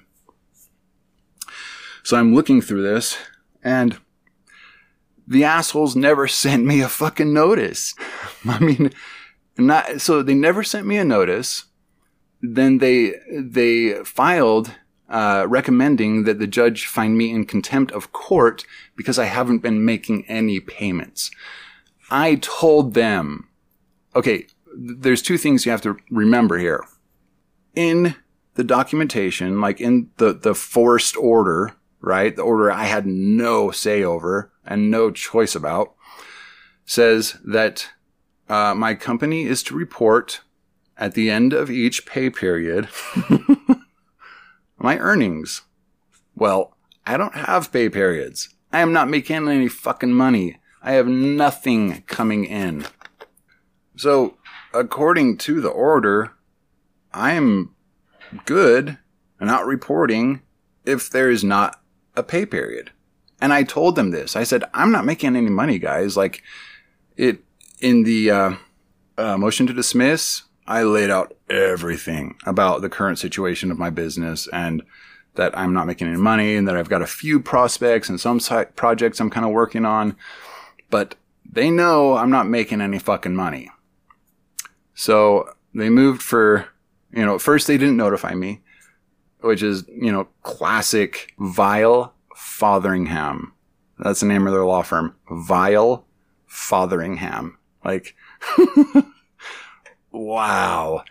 [2.04, 3.16] So I'm looking through this
[3.62, 3.98] and
[5.26, 7.94] the assholes never sent me a fucking notice.
[8.44, 8.92] I mean,
[9.56, 11.64] not, so they never sent me a notice.
[12.42, 14.72] Then they, they filed,
[15.08, 18.64] uh, recommending that the judge find me in contempt of court
[18.96, 21.30] because I haven't been making any payments.
[22.10, 23.48] I told them,
[24.14, 26.84] okay, there's two things you have to remember here.
[27.74, 28.14] In
[28.54, 32.34] the documentation, like in the, the forced order, right?
[32.34, 35.94] The order I had no say over and no choice about,
[36.84, 37.90] says that
[38.48, 40.42] uh, my company is to report
[40.96, 42.88] at the end of each pay period
[44.78, 45.62] my earnings.
[46.36, 48.50] Well, I don't have pay periods.
[48.72, 50.58] I am not making any fucking money.
[50.82, 52.86] I have nothing coming in.
[53.96, 54.36] So,
[54.72, 56.32] according to the order,
[57.12, 57.74] I'm
[58.44, 58.98] good
[59.38, 60.42] and not reporting
[60.84, 61.80] if there is not
[62.16, 62.90] a pay period.
[63.40, 64.36] And I told them this.
[64.36, 66.16] I said, I'm not making any money, guys.
[66.16, 66.42] Like
[67.16, 67.40] it
[67.80, 68.54] in the uh,
[69.18, 74.48] uh, motion to dismiss, I laid out everything about the current situation of my business
[74.52, 74.82] and
[75.34, 78.40] that I'm not making any money and that I've got a few prospects and some
[78.76, 80.16] projects I'm kind of working on,
[80.90, 81.16] but
[81.50, 83.70] they know I'm not making any fucking money.
[84.94, 86.68] So they moved for,
[87.12, 88.62] you know, at first they didn't notify me,
[89.44, 93.52] which is, you know, classic Vial Fotheringham.
[93.98, 95.14] That's the name of their law firm.
[95.30, 96.06] Vial
[96.46, 97.58] Fotheringham.
[97.84, 98.16] Like,
[100.10, 101.04] wow.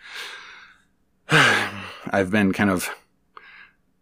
[1.30, 2.90] I've been kind of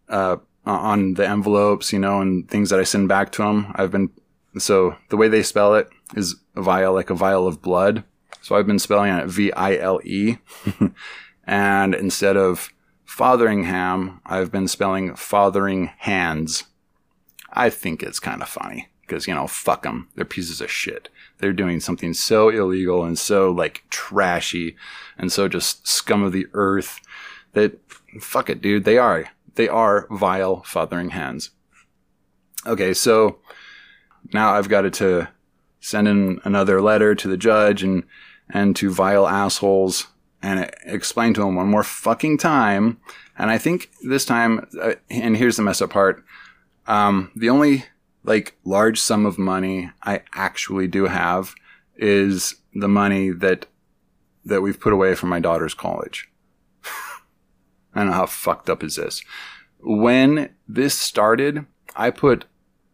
[0.09, 3.71] uh, on the envelopes, you know, and things that I send back to them.
[3.75, 4.09] I've been
[4.57, 8.03] so the way they spell it is vial, like a vial of blood.
[8.41, 10.37] So I've been spelling it V I L E,
[11.45, 12.73] and instead of
[13.13, 16.63] Fotheringham, I've been spelling fathering hands.
[17.51, 20.09] I think it's kind of funny because, you know, fuck them.
[20.15, 21.09] They're pieces of shit.
[21.37, 24.75] they're doing something so illegal and so like trashy
[25.15, 27.01] and so just scum of the earth
[27.51, 27.79] that
[28.19, 28.83] fuck it, dude.
[28.83, 29.27] They are.
[29.53, 31.51] They are vile fathering hands.
[32.65, 33.37] Okay, so
[34.33, 35.27] now I've got it to
[35.79, 38.05] send in another letter to the judge and
[38.49, 40.07] and to vile assholes
[40.43, 42.99] and explain to him one more fucking time.
[43.37, 46.23] And I think this time, uh, and here's the mess up part.
[46.85, 47.85] Um, the only
[48.25, 51.55] like large sum of money I actually do have
[51.95, 53.65] is the money that
[54.45, 56.29] that we've put away from my daughter's college.
[57.95, 59.23] I don't know how fucked up is this.
[59.79, 62.45] When this started, I put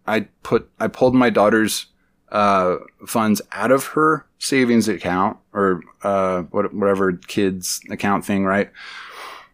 [0.05, 1.88] I put I pulled my daughter's
[2.32, 8.72] uh, funds out of her savings account or uh, whatever kids account thing, right?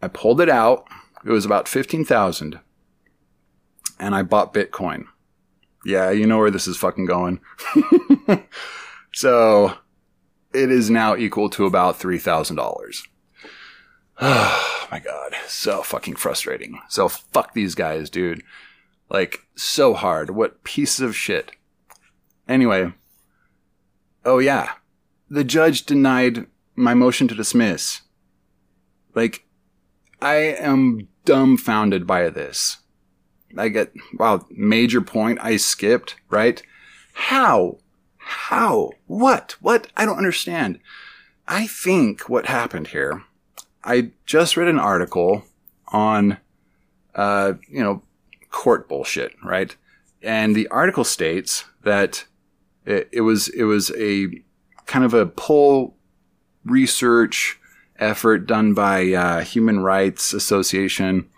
[0.02, 0.86] I pulled it out.
[1.24, 2.60] It was about fifteen thousand,
[3.98, 5.06] and I bought Bitcoin.
[5.84, 7.40] Yeah, you know where this is fucking going.
[9.12, 9.74] so
[10.52, 13.06] it is now equal to about three thousand dollars.
[14.88, 16.78] Oh my god, so fucking frustrating.
[16.88, 18.44] So fuck these guys, dude.
[19.10, 20.30] Like so hard.
[20.30, 21.50] What pieces of shit.
[22.48, 22.92] Anyway,
[24.24, 24.72] oh yeah,
[25.28, 28.02] the judge denied my motion to dismiss.
[29.14, 29.46] Like,
[30.20, 32.78] I am dumbfounded by this.
[33.56, 36.62] I get, wow, major point I skipped, right?
[37.14, 37.78] How?
[38.18, 38.92] How?
[39.06, 39.56] What?
[39.60, 39.88] What?
[39.96, 40.78] I don't understand.
[41.48, 43.22] I think what happened here,
[43.84, 45.44] I just read an article
[45.88, 46.38] on,
[47.14, 48.02] uh, you know,
[48.50, 49.74] court bullshit, right?
[50.22, 52.24] And the article states that
[52.86, 54.28] it, it was, it was a
[54.86, 55.96] kind of a poll
[56.64, 57.58] research
[57.98, 61.28] effort done by uh, Human Rights Association.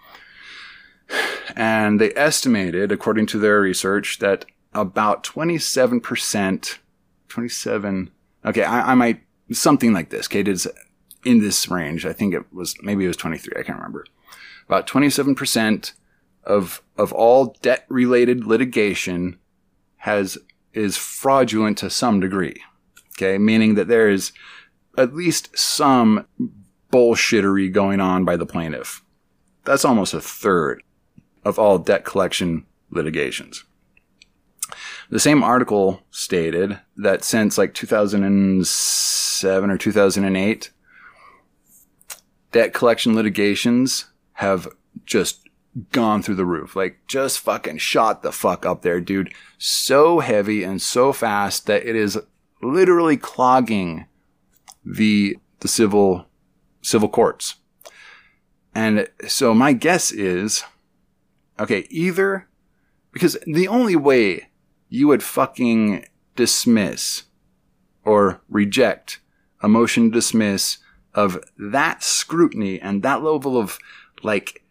[1.56, 6.78] And they estimated, according to their research, that about 27%,
[7.28, 8.11] 27,
[8.44, 10.66] okay, I, I might, something like this, okay, it's
[11.24, 12.04] in this range.
[12.04, 14.04] I think it was, maybe it was 23, I can't remember.
[14.66, 15.92] About 27%
[16.44, 19.38] of, of all debt related litigation
[19.98, 20.38] has,
[20.72, 22.62] is fraudulent to some degree.
[23.16, 23.38] Okay.
[23.38, 24.33] Meaning that there is
[24.96, 26.26] at least some
[26.92, 29.02] bullshittery going on by the plaintiff.
[29.64, 30.83] That's almost a third
[31.44, 33.64] of all debt collection litigations.
[35.11, 40.70] The same article stated that since like 2007 or 2008,
[42.52, 44.68] debt collection litigations have
[45.07, 45.47] just
[45.92, 46.76] gone through the roof.
[46.76, 49.32] Like just fucking shot the fuck up there, dude.
[49.58, 52.18] So heavy and so fast that it is
[52.62, 54.06] literally clogging
[54.84, 56.26] the the civil
[56.82, 57.56] civil courts.
[58.74, 60.64] And so my guess is
[61.58, 62.48] okay, either
[63.12, 64.48] because the only way
[64.88, 66.04] you would fucking
[66.36, 67.24] dismiss
[68.04, 69.20] or reject
[69.60, 70.78] a motion to dismiss
[71.14, 73.78] of that scrutiny and that level of
[74.22, 74.62] like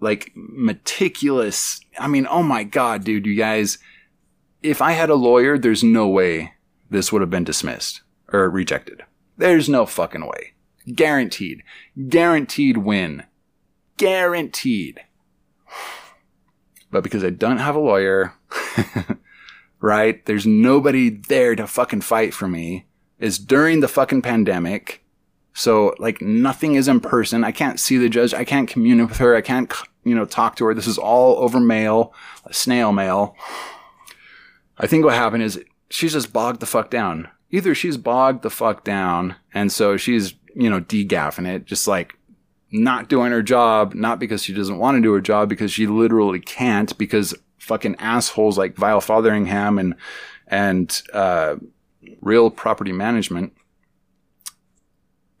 [0.00, 3.78] like meticulous I mean, oh my god, dude, you guys
[4.62, 6.54] if I had a lawyer, there's no way
[6.90, 9.02] this would have been dismissed or rejected.
[9.36, 10.54] There's no fucking way.
[10.94, 11.62] Guaranteed.
[12.08, 13.24] Guaranteed win.
[13.96, 15.00] Guaranteed.
[16.90, 18.34] But because I don't have a lawyer,
[19.80, 20.24] right?
[20.24, 22.86] There's nobody there to fucking fight for me.
[23.18, 25.02] It's during the fucking pandemic.
[25.56, 27.42] So like nothing is in person.
[27.42, 28.34] I can't see the judge.
[28.34, 29.34] I can't communicate with her.
[29.34, 29.72] I can't,
[30.04, 30.74] you know, talk to her.
[30.74, 32.12] This is all over mail,
[32.50, 33.34] snail mail.
[34.76, 37.28] I think what happened is she's just bogged the fuck down.
[37.50, 42.18] Either she's bogged the fuck down, and so she's, you know, degaffing it, just like
[42.70, 45.86] not doing her job, not because she doesn't want to do her job, because she
[45.86, 49.94] literally can't, because fucking assholes like Vial Fotheringham and,
[50.48, 51.56] and, uh,
[52.20, 53.54] real property management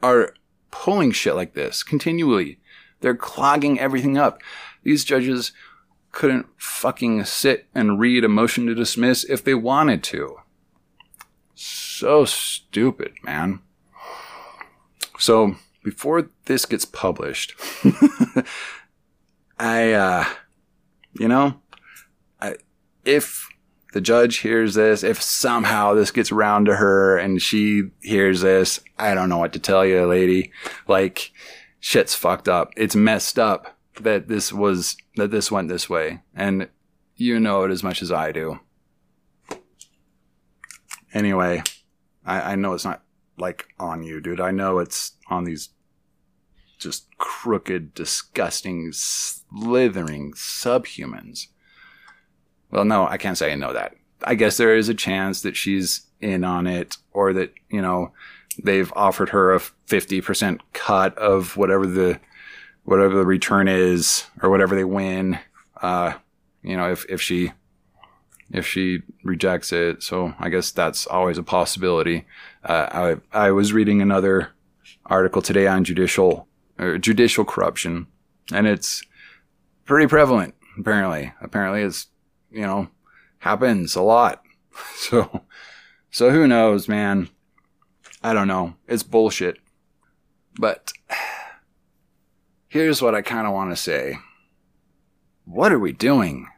[0.06, 0.34] are
[0.70, 2.58] pulling shit like this continually.
[3.00, 4.40] They're clogging everything up.
[4.82, 5.52] These judges
[6.12, 10.36] couldn't fucking sit and read a motion to dismiss if they wanted to.
[11.54, 13.60] So stupid, man.
[15.18, 17.54] So before this gets published,
[19.58, 20.24] I, uh,
[21.18, 21.60] you know,
[22.40, 22.56] I,
[23.04, 23.48] if
[23.96, 28.78] the judge hears this, if somehow this gets around to her and she hears this,
[28.98, 30.52] I don't know what to tell you, lady.
[30.86, 31.32] Like,
[31.80, 32.74] shit's fucked up.
[32.76, 36.68] It's messed up that this was that this went this way, and
[37.14, 38.60] you know it as much as I do.
[41.14, 41.62] Anyway,
[42.22, 43.02] I, I know it's not
[43.38, 44.42] like on you, dude.
[44.42, 45.70] I know it's on these
[46.78, 51.46] just crooked, disgusting, slithering subhumans.
[52.76, 53.96] Well, no, I can't say I know that.
[54.22, 58.12] I guess there is a chance that she's in on it or that, you know,
[58.62, 62.20] they've offered her a 50% cut of whatever the,
[62.84, 65.38] whatever the return is or whatever they win.
[65.80, 66.12] Uh,
[66.62, 67.52] you know, if, if she,
[68.50, 70.02] if she rejects it.
[70.02, 72.26] So I guess that's always a possibility.
[72.62, 74.50] Uh, I, I was reading another
[75.06, 76.46] article today on judicial,
[76.78, 78.06] or judicial corruption
[78.52, 79.02] and it's
[79.86, 81.32] pretty prevalent apparently.
[81.40, 82.08] Apparently it's,
[82.56, 82.88] you know,
[83.38, 84.42] happens a lot.
[84.96, 85.42] So,
[86.10, 87.30] so who knows, man?
[88.22, 88.74] I don't know.
[88.86, 89.56] It's bullshit.
[90.58, 90.92] But
[92.68, 94.18] here's what I kind of want to say.
[95.46, 96.48] What are we doing?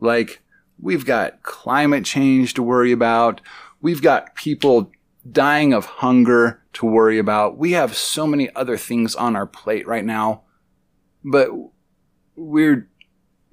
[0.00, 0.40] Like,
[0.80, 3.42] we've got climate change to worry about.
[3.82, 4.90] We've got people
[5.30, 7.58] dying of hunger to worry about.
[7.58, 10.44] We have so many other things on our plate right now.
[11.22, 11.50] But
[12.36, 12.88] we're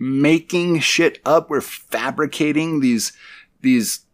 [0.01, 1.47] making shit up.
[1.47, 3.13] We're fabricating these,
[3.61, 4.07] these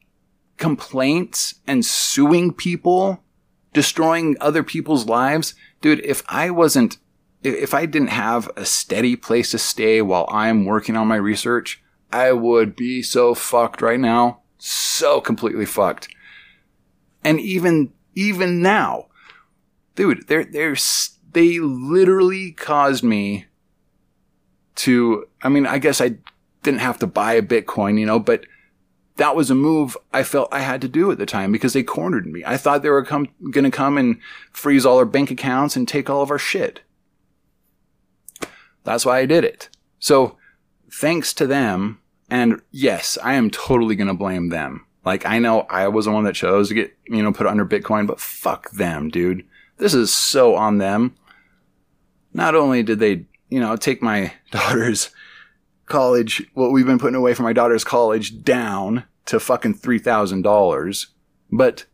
[0.58, 3.24] complaints and suing people,
[3.72, 5.56] destroying other people's lives.
[5.80, 6.98] Dude, if I wasn't,
[7.42, 11.82] if I didn't have a steady place to stay while I'm working on my research,
[12.12, 14.42] I would be so fucked right now.
[14.58, 16.10] So completely fucked.
[17.24, 19.08] And even, even now,
[19.96, 20.76] dude, they're, they're,
[21.32, 23.46] they literally caused me
[24.78, 26.16] to, I mean, I guess I
[26.64, 28.46] didn't have to buy a Bitcoin, you know, but
[29.18, 31.84] that was a move I felt I had to do at the time because they
[31.84, 32.44] cornered me.
[32.46, 34.20] I thought they were come, gonna come and
[34.52, 36.82] freeze all our bank accounts and take all of our shit.
[38.84, 39.70] That's why I did it.
[40.00, 40.38] So
[40.92, 42.00] thanks to them,
[42.30, 44.86] and yes, I am totally gonna blame them.
[45.04, 47.66] Like I know I was the one that chose to get, you know, put under
[47.66, 49.46] Bitcoin, but fuck them, dude.
[49.78, 51.16] This is so on them.
[52.34, 55.10] Not only did they you know, take my daughter's
[55.86, 61.06] college, what we've been putting away for my daughter's college down to fucking $3,000.
[61.52, 61.86] But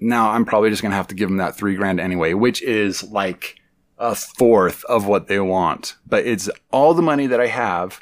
[0.00, 2.62] now I'm probably just going to have to give them that three grand anyway, which
[2.62, 3.56] is like
[3.98, 5.96] a fourth of what they want.
[6.06, 8.00] But it's all the money that I have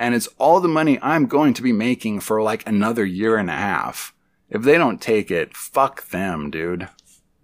[0.00, 3.50] and it's all the money I'm going to be making for like another year and
[3.50, 4.14] a half.
[4.48, 6.88] If they don't take it, fuck them, dude.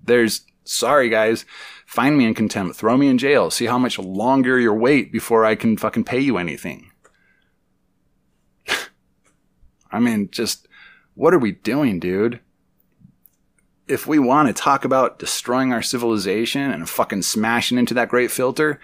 [0.03, 1.45] There's, sorry guys,
[1.87, 2.77] Find me in contempt.
[2.77, 3.51] Throw me in jail.
[3.51, 6.91] See how much longer you wait before I can fucking pay you anything.
[9.93, 10.67] I mean, just
[11.15, 12.41] what are we doing, dude?
[13.87, 18.33] If we want to talk about destroying our civilization and fucking smashing into that great
[18.33, 18.81] filter,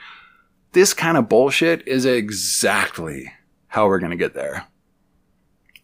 [0.71, 3.33] this kind of bullshit is exactly
[3.67, 4.67] how we're going to get there.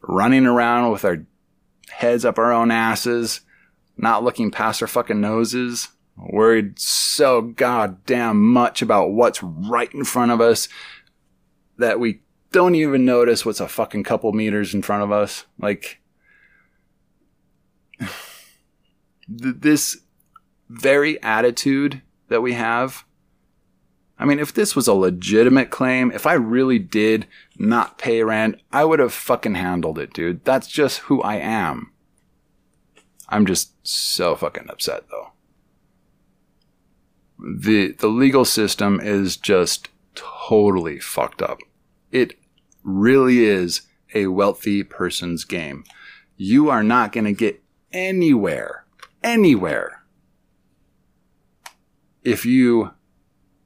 [0.02, 1.26] Running around with our
[1.90, 3.40] heads up our own asses,
[3.96, 5.88] not looking past our fucking noses,
[6.18, 10.68] worried so goddamn much about what's right in front of us
[11.78, 15.44] that we don't even notice what's a fucking couple meters in front of us.
[15.58, 16.00] Like,
[19.28, 19.98] this
[20.68, 23.04] very attitude that we have.
[24.18, 28.60] I mean, if this was a legitimate claim, if I really did not pay rent,
[28.72, 30.44] I would have fucking handled it, dude.
[30.44, 31.92] That's just who I am.
[33.28, 35.32] I'm just so fucking upset though
[37.38, 41.58] the the legal system is just totally fucked up.
[42.10, 42.38] It
[42.82, 43.82] really is
[44.14, 45.84] a wealthy person's game.
[46.36, 47.62] You are not going to get
[47.92, 48.84] anywhere,
[49.22, 50.02] anywhere,
[52.22, 52.92] if you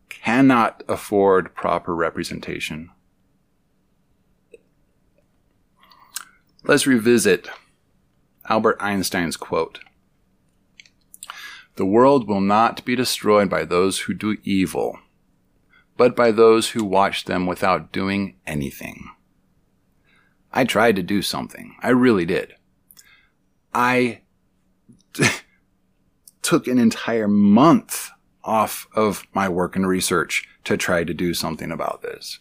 [0.08, 2.90] cannot afford proper representation.
[6.64, 7.48] Let's revisit
[8.48, 9.80] Albert Einstein's quote.
[11.76, 14.98] The world will not be destroyed by those who do evil,
[15.96, 19.08] but by those who watch them without doing anything.
[20.52, 21.76] I tried to do something.
[21.82, 22.54] I really did.
[23.72, 24.20] I
[26.42, 28.10] took an entire month
[28.44, 32.40] off of my work and research to try to do something about this.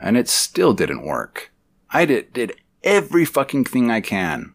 [0.00, 1.52] And it still didn't work.
[1.90, 4.54] I did, did every fucking thing I can.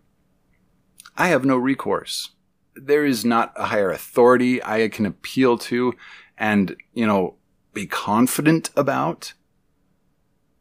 [1.17, 2.31] I have no recourse
[2.75, 5.93] there is not a higher authority I can appeal to
[6.37, 7.35] and, you know,
[7.73, 9.33] be confident about.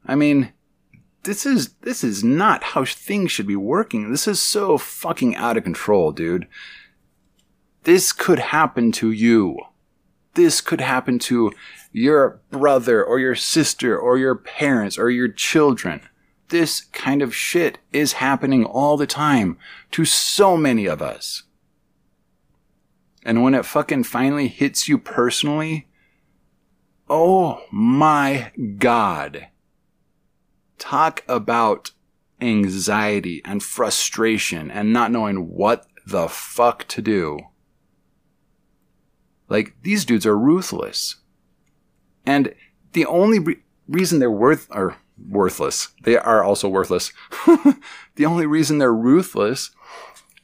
[0.06, 0.52] I mean,
[1.24, 4.10] this is, this is not how things should be working.
[4.10, 6.46] This is so fucking out of control, dude.
[7.84, 9.58] This could happen to you.
[10.34, 11.52] This could happen to
[11.92, 16.00] your brother or your sister or your parents or your children.
[16.48, 19.56] This kind of shit is happening all the time
[19.92, 21.44] to so many of us.
[23.24, 25.88] And when it fucking finally hits you personally,
[27.08, 29.48] oh my God.
[30.78, 31.92] Talk about
[32.40, 37.38] anxiety and frustration and not knowing what the fuck to do.
[39.48, 41.16] Like, these dudes are ruthless.
[42.26, 42.54] And
[42.92, 47.12] the only re- reason they're worth, or worthless, they are also worthless.
[48.16, 49.70] the only reason they're ruthless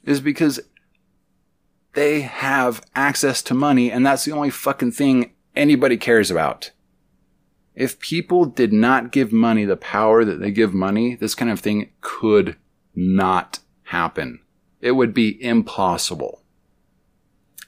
[0.05, 0.61] is because
[1.95, 6.71] they have access to money and that's the only fucking thing anybody cares about.
[7.75, 11.61] If people did not give money the power that they give money, this kind of
[11.61, 12.57] thing could
[12.95, 14.41] not happen.
[14.81, 16.43] It would be impossible.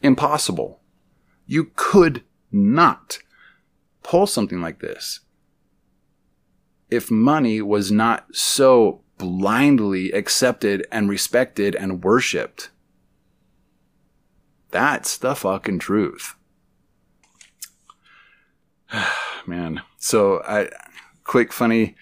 [0.02, 0.80] Impossible.
[1.46, 3.18] You could not
[4.02, 5.20] pull something like this
[6.92, 12.68] if money was not so blindly accepted and respected and worshiped.
[14.72, 16.34] That's the fucking truth.
[19.46, 19.82] Man.
[19.98, 20.70] So I
[21.24, 21.94] quick funny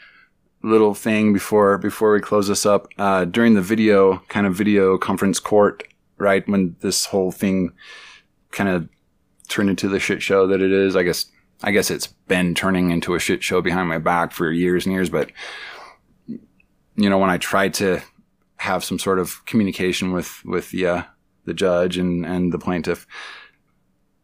[0.62, 2.88] little thing before before we close this up.
[2.96, 5.82] Uh, during the video kind of video conference court,
[6.16, 7.72] right when this whole thing
[8.52, 8.88] kind of
[9.48, 10.96] turned into the shit show that it is.
[10.96, 11.26] I guess
[11.62, 14.94] I guess it's been turning into a shit show behind my back for years and
[14.94, 15.10] years.
[15.10, 15.32] But
[16.28, 18.00] you know, when I tried to
[18.58, 21.02] have some sort of communication with with the uh,
[21.44, 23.06] the judge and and the plaintiff,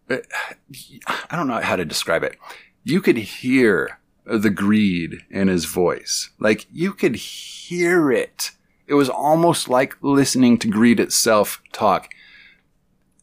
[0.08, 2.38] I don't know how to describe it.
[2.84, 6.30] You could hear the greed in his voice.
[6.38, 8.52] Like you could hear it.
[8.86, 12.08] It was almost like listening to greed itself talk.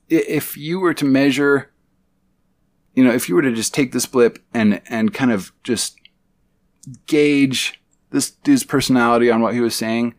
[0.09, 1.71] If you were to measure,
[2.93, 5.97] you know, if you were to just take this blip and, and kind of just
[7.07, 7.81] gauge
[8.11, 10.15] this dude's personality on what he was saying,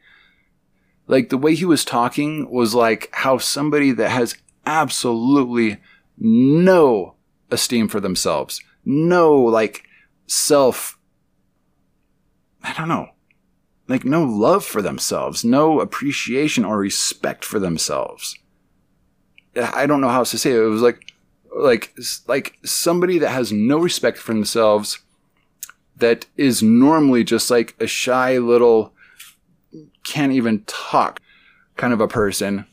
[1.06, 4.36] like the way he was talking was like how somebody that has
[4.66, 5.78] absolutely
[6.18, 7.14] no
[7.50, 9.84] esteem for themselves, no like
[10.26, 10.98] self,
[12.62, 13.10] I don't know,
[13.88, 18.38] like no love for themselves, no appreciation or respect for themselves.
[19.56, 20.58] I don't know how else to say it.
[20.58, 21.12] It was like,
[21.54, 21.96] like,
[22.26, 24.98] like somebody that has no respect for themselves
[25.96, 28.93] that is normally just like a shy little,
[30.04, 31.20] can't even talk
[31.76, 32.66] kind of a person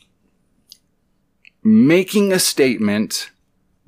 [1.63, 3.31] making a statement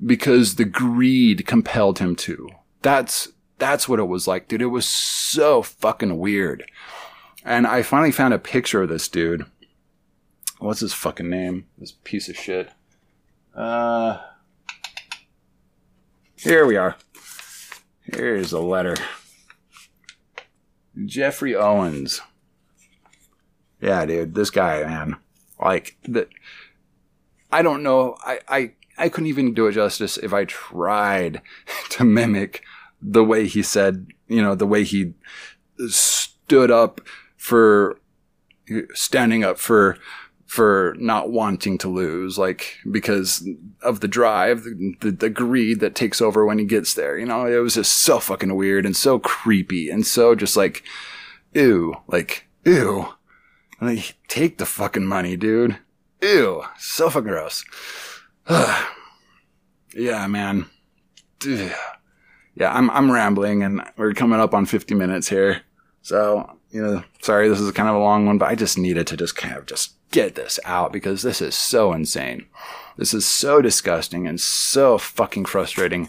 [0.04, 2.48] because the greed compelled him to.
[2.82, 3.28] That's
[3.58, 4.62] that's what it was like, dude.
[4.62, 6.64] It was so fucking weird.
[7.44, 9.46] And I finally found a picture of this dude.
[10.58, 11.66] What's his fucking name?
[11.78, 12.70] This piece of shit.
[13.54, 14.18] Uh,
[16.36, 16.96] here we are.
[18.02, 18.96] Here's a letter.
[21.06, 22.20] Jeffrey Owens.
[23.84, 25.16] Yeah, dude, this guy, man.
[25.60, 26.26] Like the
[27.52, 28.16] I don't know.
[28.24, 31.42] I, I I couldn't even do it justice if I tried
[31.90, 32.62] to mimic
[33.02, 35.12] the way he said, you know, the way he
[35.88, 37.02] stood up
[37.36, 38.00] for
[38.94, 39.98] standing up for
[40.46, 43.46] for not wanting to lose, like because
[43.82, 47.18] of the drive, the, the, the, greed that takes over when he gets there.
[47.18, 50.84] You know, it was just so fucking weird and so creepy and so just like,
[51.54, 53.14] ew, like ew.
[54.28, 55.78] Take the fucking money, dude.
[56.22, 57.64] Ew, so fucking gross.
[59.94, 60.66] yeah, man.
[62.56, 65.62] Yeah, I'm I'm rambling and we're coming up on 50 minutes here.
[66.02, 69.08] So, you know, sorry this is kind of a long one, but I just needed
[69.08, 72.46] to just kind of just get this out because this is so insane.
[72.96, 76.08] This is so disgusting and so fucking frustrating.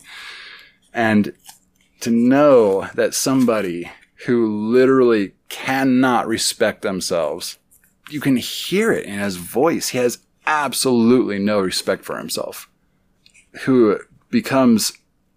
[0.93, 1.33] And
[2.01, 3.91] to know that somebody
[4.27, 7.57] who literally cannot respect themselves,
[8.09, 9.89] you can hear it in his voice.
[9.89, 12.69] He has absolutely no respect for himself,
[13.61, 13.99] who
[14.29, 14.93] becomes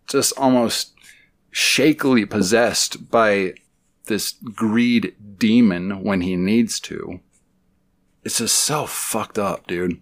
[0.08, 0.94] just almost
[1.50, 3.54] shakily possessed by
[4.06, 7.20] this greed demon when he needs to.
[8.24, 10.00] It's just so fucked up, dude.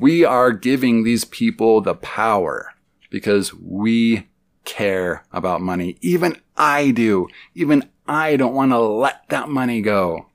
[0.00, 2.74] We are giving these people the power
[3.10, 4.28] because we
[4.64, 5.96] care about money.
[6.00, 7.28] Even I do.
[7.54, 10.26] Even I don't want to let that money go.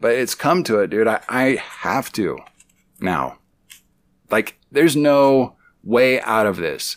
[0.00, 1.08] But it's come to it, dude.
[1.08, 2.38] I, I have to
[3.00, 3.38] now.
[4.30, 6.96] Like, there's no way out of this.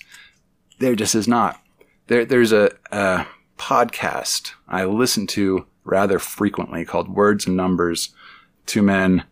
[0.80, 1.60] There just is not.
[2.08, 3.26] There, there's a, a
[3.58, 8.10] podcast I listen to rather frequently called Words and Numbers.
[8.66, 9.24] Two men,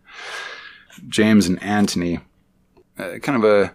[1.08, 2.20] James and Antony,
[2.98, 3.74] uh, kind of a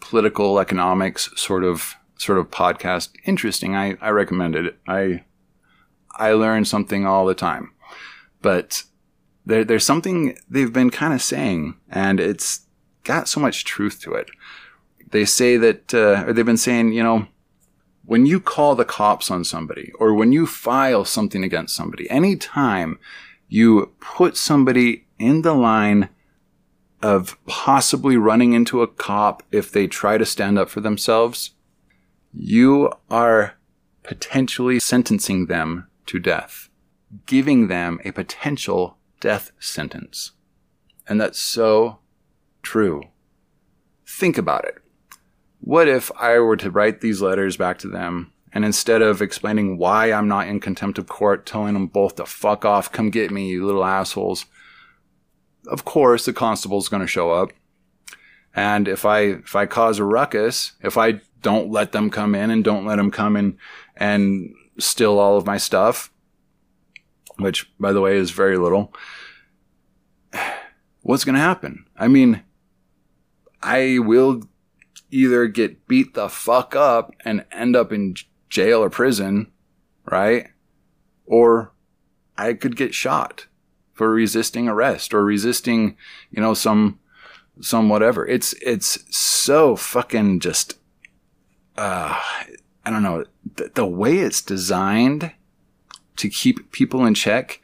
[0.00, 3.10] political economics sort of sort of podcast.
[3.24, 3.76] Interesting.
[3.76, 4.76] I, I recommend it.
[4.86, 5.24] I
[6.18, 7.72] I learn something all the time.
[8.42, 8.84] But
[9.46, 12.66] there, there's something they've been kind of saying, and it's
[13.04, 14.28] got so much truth to it
[15.10, 17.26] they say that, uh, or they've been saying, you know,
[18.04, 22.98] when you call the cops on somebody or when you file something against somebody, anytime
[23.48, 26.08] you put somebody in the line
[27.02, 31.50] of possibly running into a cop if they try to stand up for themselves,
[32.32, 33.54] you are
[34.02, 36.68] potentially sentencing them to death,
[37.26, 40.32] giving them a potential death sentence.
[41.06, 41.98] And that's so
[42.62, 43.02] true.
[44.06, 44.78] Think about it.
[45.60, 49.78] What if I were to write these letters back to them and instead of explaining
[49.78, 53.30] why I'm not in contempt of court, telling them both to fuck off, come get
[53.30, 54.46] me, you little assholes,
[55.66, 57.50] of course the constable's going to show up.
[58.54, 62.50] And if I, if I cause a ruckus, if I don't let them come in
[62.50, 63.58] and don't let them come in
[63.96, 66.12] and steal all of my stuff,
[67.36, 68.92] which by the way is very little,
[71.02, 71.86] what's going to happen?
[71.96, 72.42] I mean,
[73.62, 74.42] I will
[75.10, 78.14] either get beat the fuck up and end up in
[78.48, 79.50] jail or prison,
[80.04, 80.48] right?
[81.26, 81.72] Or
[82.36, 83.46] I could get shot
[83.92, 85.96] for resisting arrest or resisting,
[86.30, 87.00] you know, some,
[87.60, 88.26] some whatever.
[88.26, 90.78] It's, it's so fucking just,
[91.76, 92.20] uh,
[92.84, 93.24] I don't know,
[93.56, 95.32] the, the way it's designed
[96.16, 97.60] to keep people in check,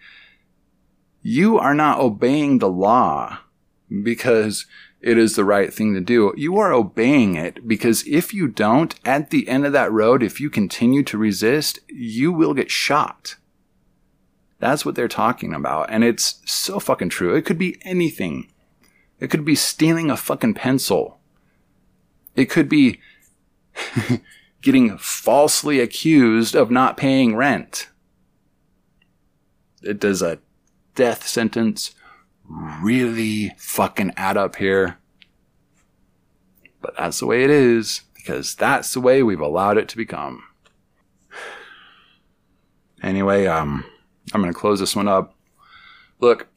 [1.23, 3.39] you are not obeying the law
[4.03, 4.67] because
[5.01, 6.33] it is the right thing to do.
[6.37, 10.41] You are obeying it because if you don't, at the end of that road, if
[10.41, 13.37] you continue to resist, you will get shot.
[14.61, 15.91] That's what they're talking about.
[15.91, 17.35] And it's so fucking true.
[17.35, 18.51] It could be anything.
[19.21, 21.19] It could be stealing a fucking pencil.
[22.35, 22.99] It could be
[24.65, 27.91] getting falsely accused of not paying rent.
[29.83, 30.39] It does a
[30.95, 31.95] death sentence
[32.49, 34.97] really fucking add up here.
[36.81, 40.43] But that's the way it is, because that's the way we've allowed it to become.
[43.03, 43.85] Anyway, um,
[44.33, 45.35] I'm going to close this one up.
[46.21, 46.49] Look,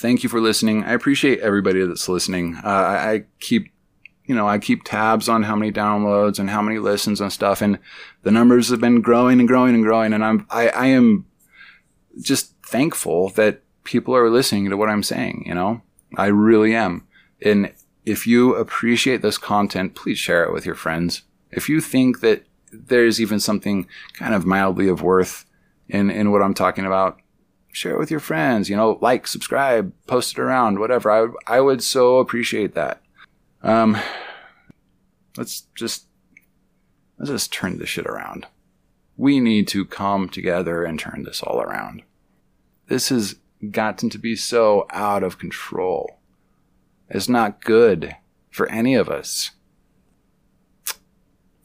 [0.00, 0.82] thank you for listening.
[0.82, 2.56] I appreciate everybody that's listening.
[2.56, 3.72] Uh, I, I keep,
[4.26, 7.60] you know, I keep tabs on how many downloads and how many listens and stuff,
[7.60, 7.78] and
[8.22, 10.12] the numbers have been growing and growing and growing.
[10.12, 11.26] And I'm, I, I am
[12.20, 15.82] just thankful that people are listening to what I'm saying, you know?
[16.16, 17.06] I really am.
[17.40, 17.72] And
[18.04, 21.22] if you appreciate this content, please share it with your friends.
[21.50, 25.44] If you think that there's even something kind of mildly of worth
[25.88, 27.18] in, in what I'm talking about,
[27.72, 31.10] share it with your friends, you know, like, subscribe, post it around, whatever.
[31.10, 33.01] I I would so appreciate that.
[33.62, 33.96] Um,
[35.36, 36.06] let's just,
[37.18, 38.46] let's just turn this shit around.
[39.16, 42.02] We need to come together and turn this all around.
[42.88, 43.36] This has
[43.70, 46.18] gotten to be so out of control.
[47.08, 48.16] It's not good
[48.50, 49.50] for any of us.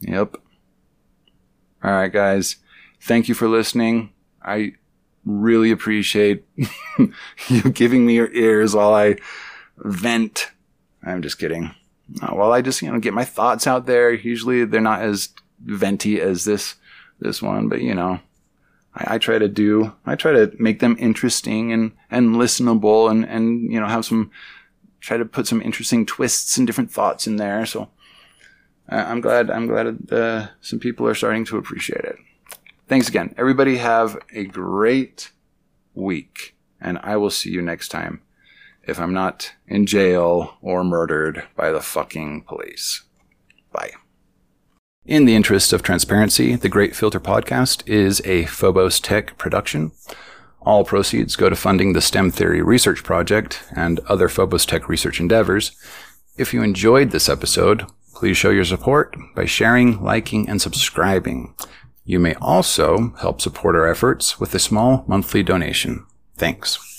[0.00, 0.36] Yep.
[1.82, 2.56] All right, guys.
[3.00, 4.12] Thank you for listening.
[4.42, 4.74] I
[5.24, 6.44] really appreciate
[7.48, 9.16] you giving me your ears while I
[9.76, 10.50] vent.
[11.02, 11.74] I'm just kidding.
[12.22, 14.12] Uh, while I just, you know, get my thoughts out there.
[14.12, 15.28] Usually they're not as
[15.60, 16.76] venti as this,
[17.20, 18.20] this one, but you know,
[18.94, 23.24] I, I, try to do, I try to make them interesting and, and listenable and,
[23.24, 24.30] and, you know, have some,
[25.00, 27.66] try to put some interesting twists and different thoughts in there.
[27.66, 27.90] So
[28.90, 32.16] uh, I'm glad, I'm glad uh, some people are starting to appreciate it.
[32.86, 33.34] Thanks again.
[33.36, 35.30] Everybody have a great
[35.94, 38.22] week and I will see you next time
[38.88, 43.04] if I'm not in jail or murdered by the fucking police.
[43.70, 43.92] Bye.
[45.04, 49.92] In the interest of transparency, the Great Filter Podcast is a Phobos Tech production.
[50.62, 55.20] All proceeds go to funding the STEM Theory Research Project and other Phobos Tech research
[55.20, 55.72] endeavors.
[56.36, 61.54] If you enjoyed this episode, please show your support by sharing, liking, and subscribing.
[62.04, 66.06] You may also help support our efforts with a small monthly donation.
[66.36, 66.88] Thanks.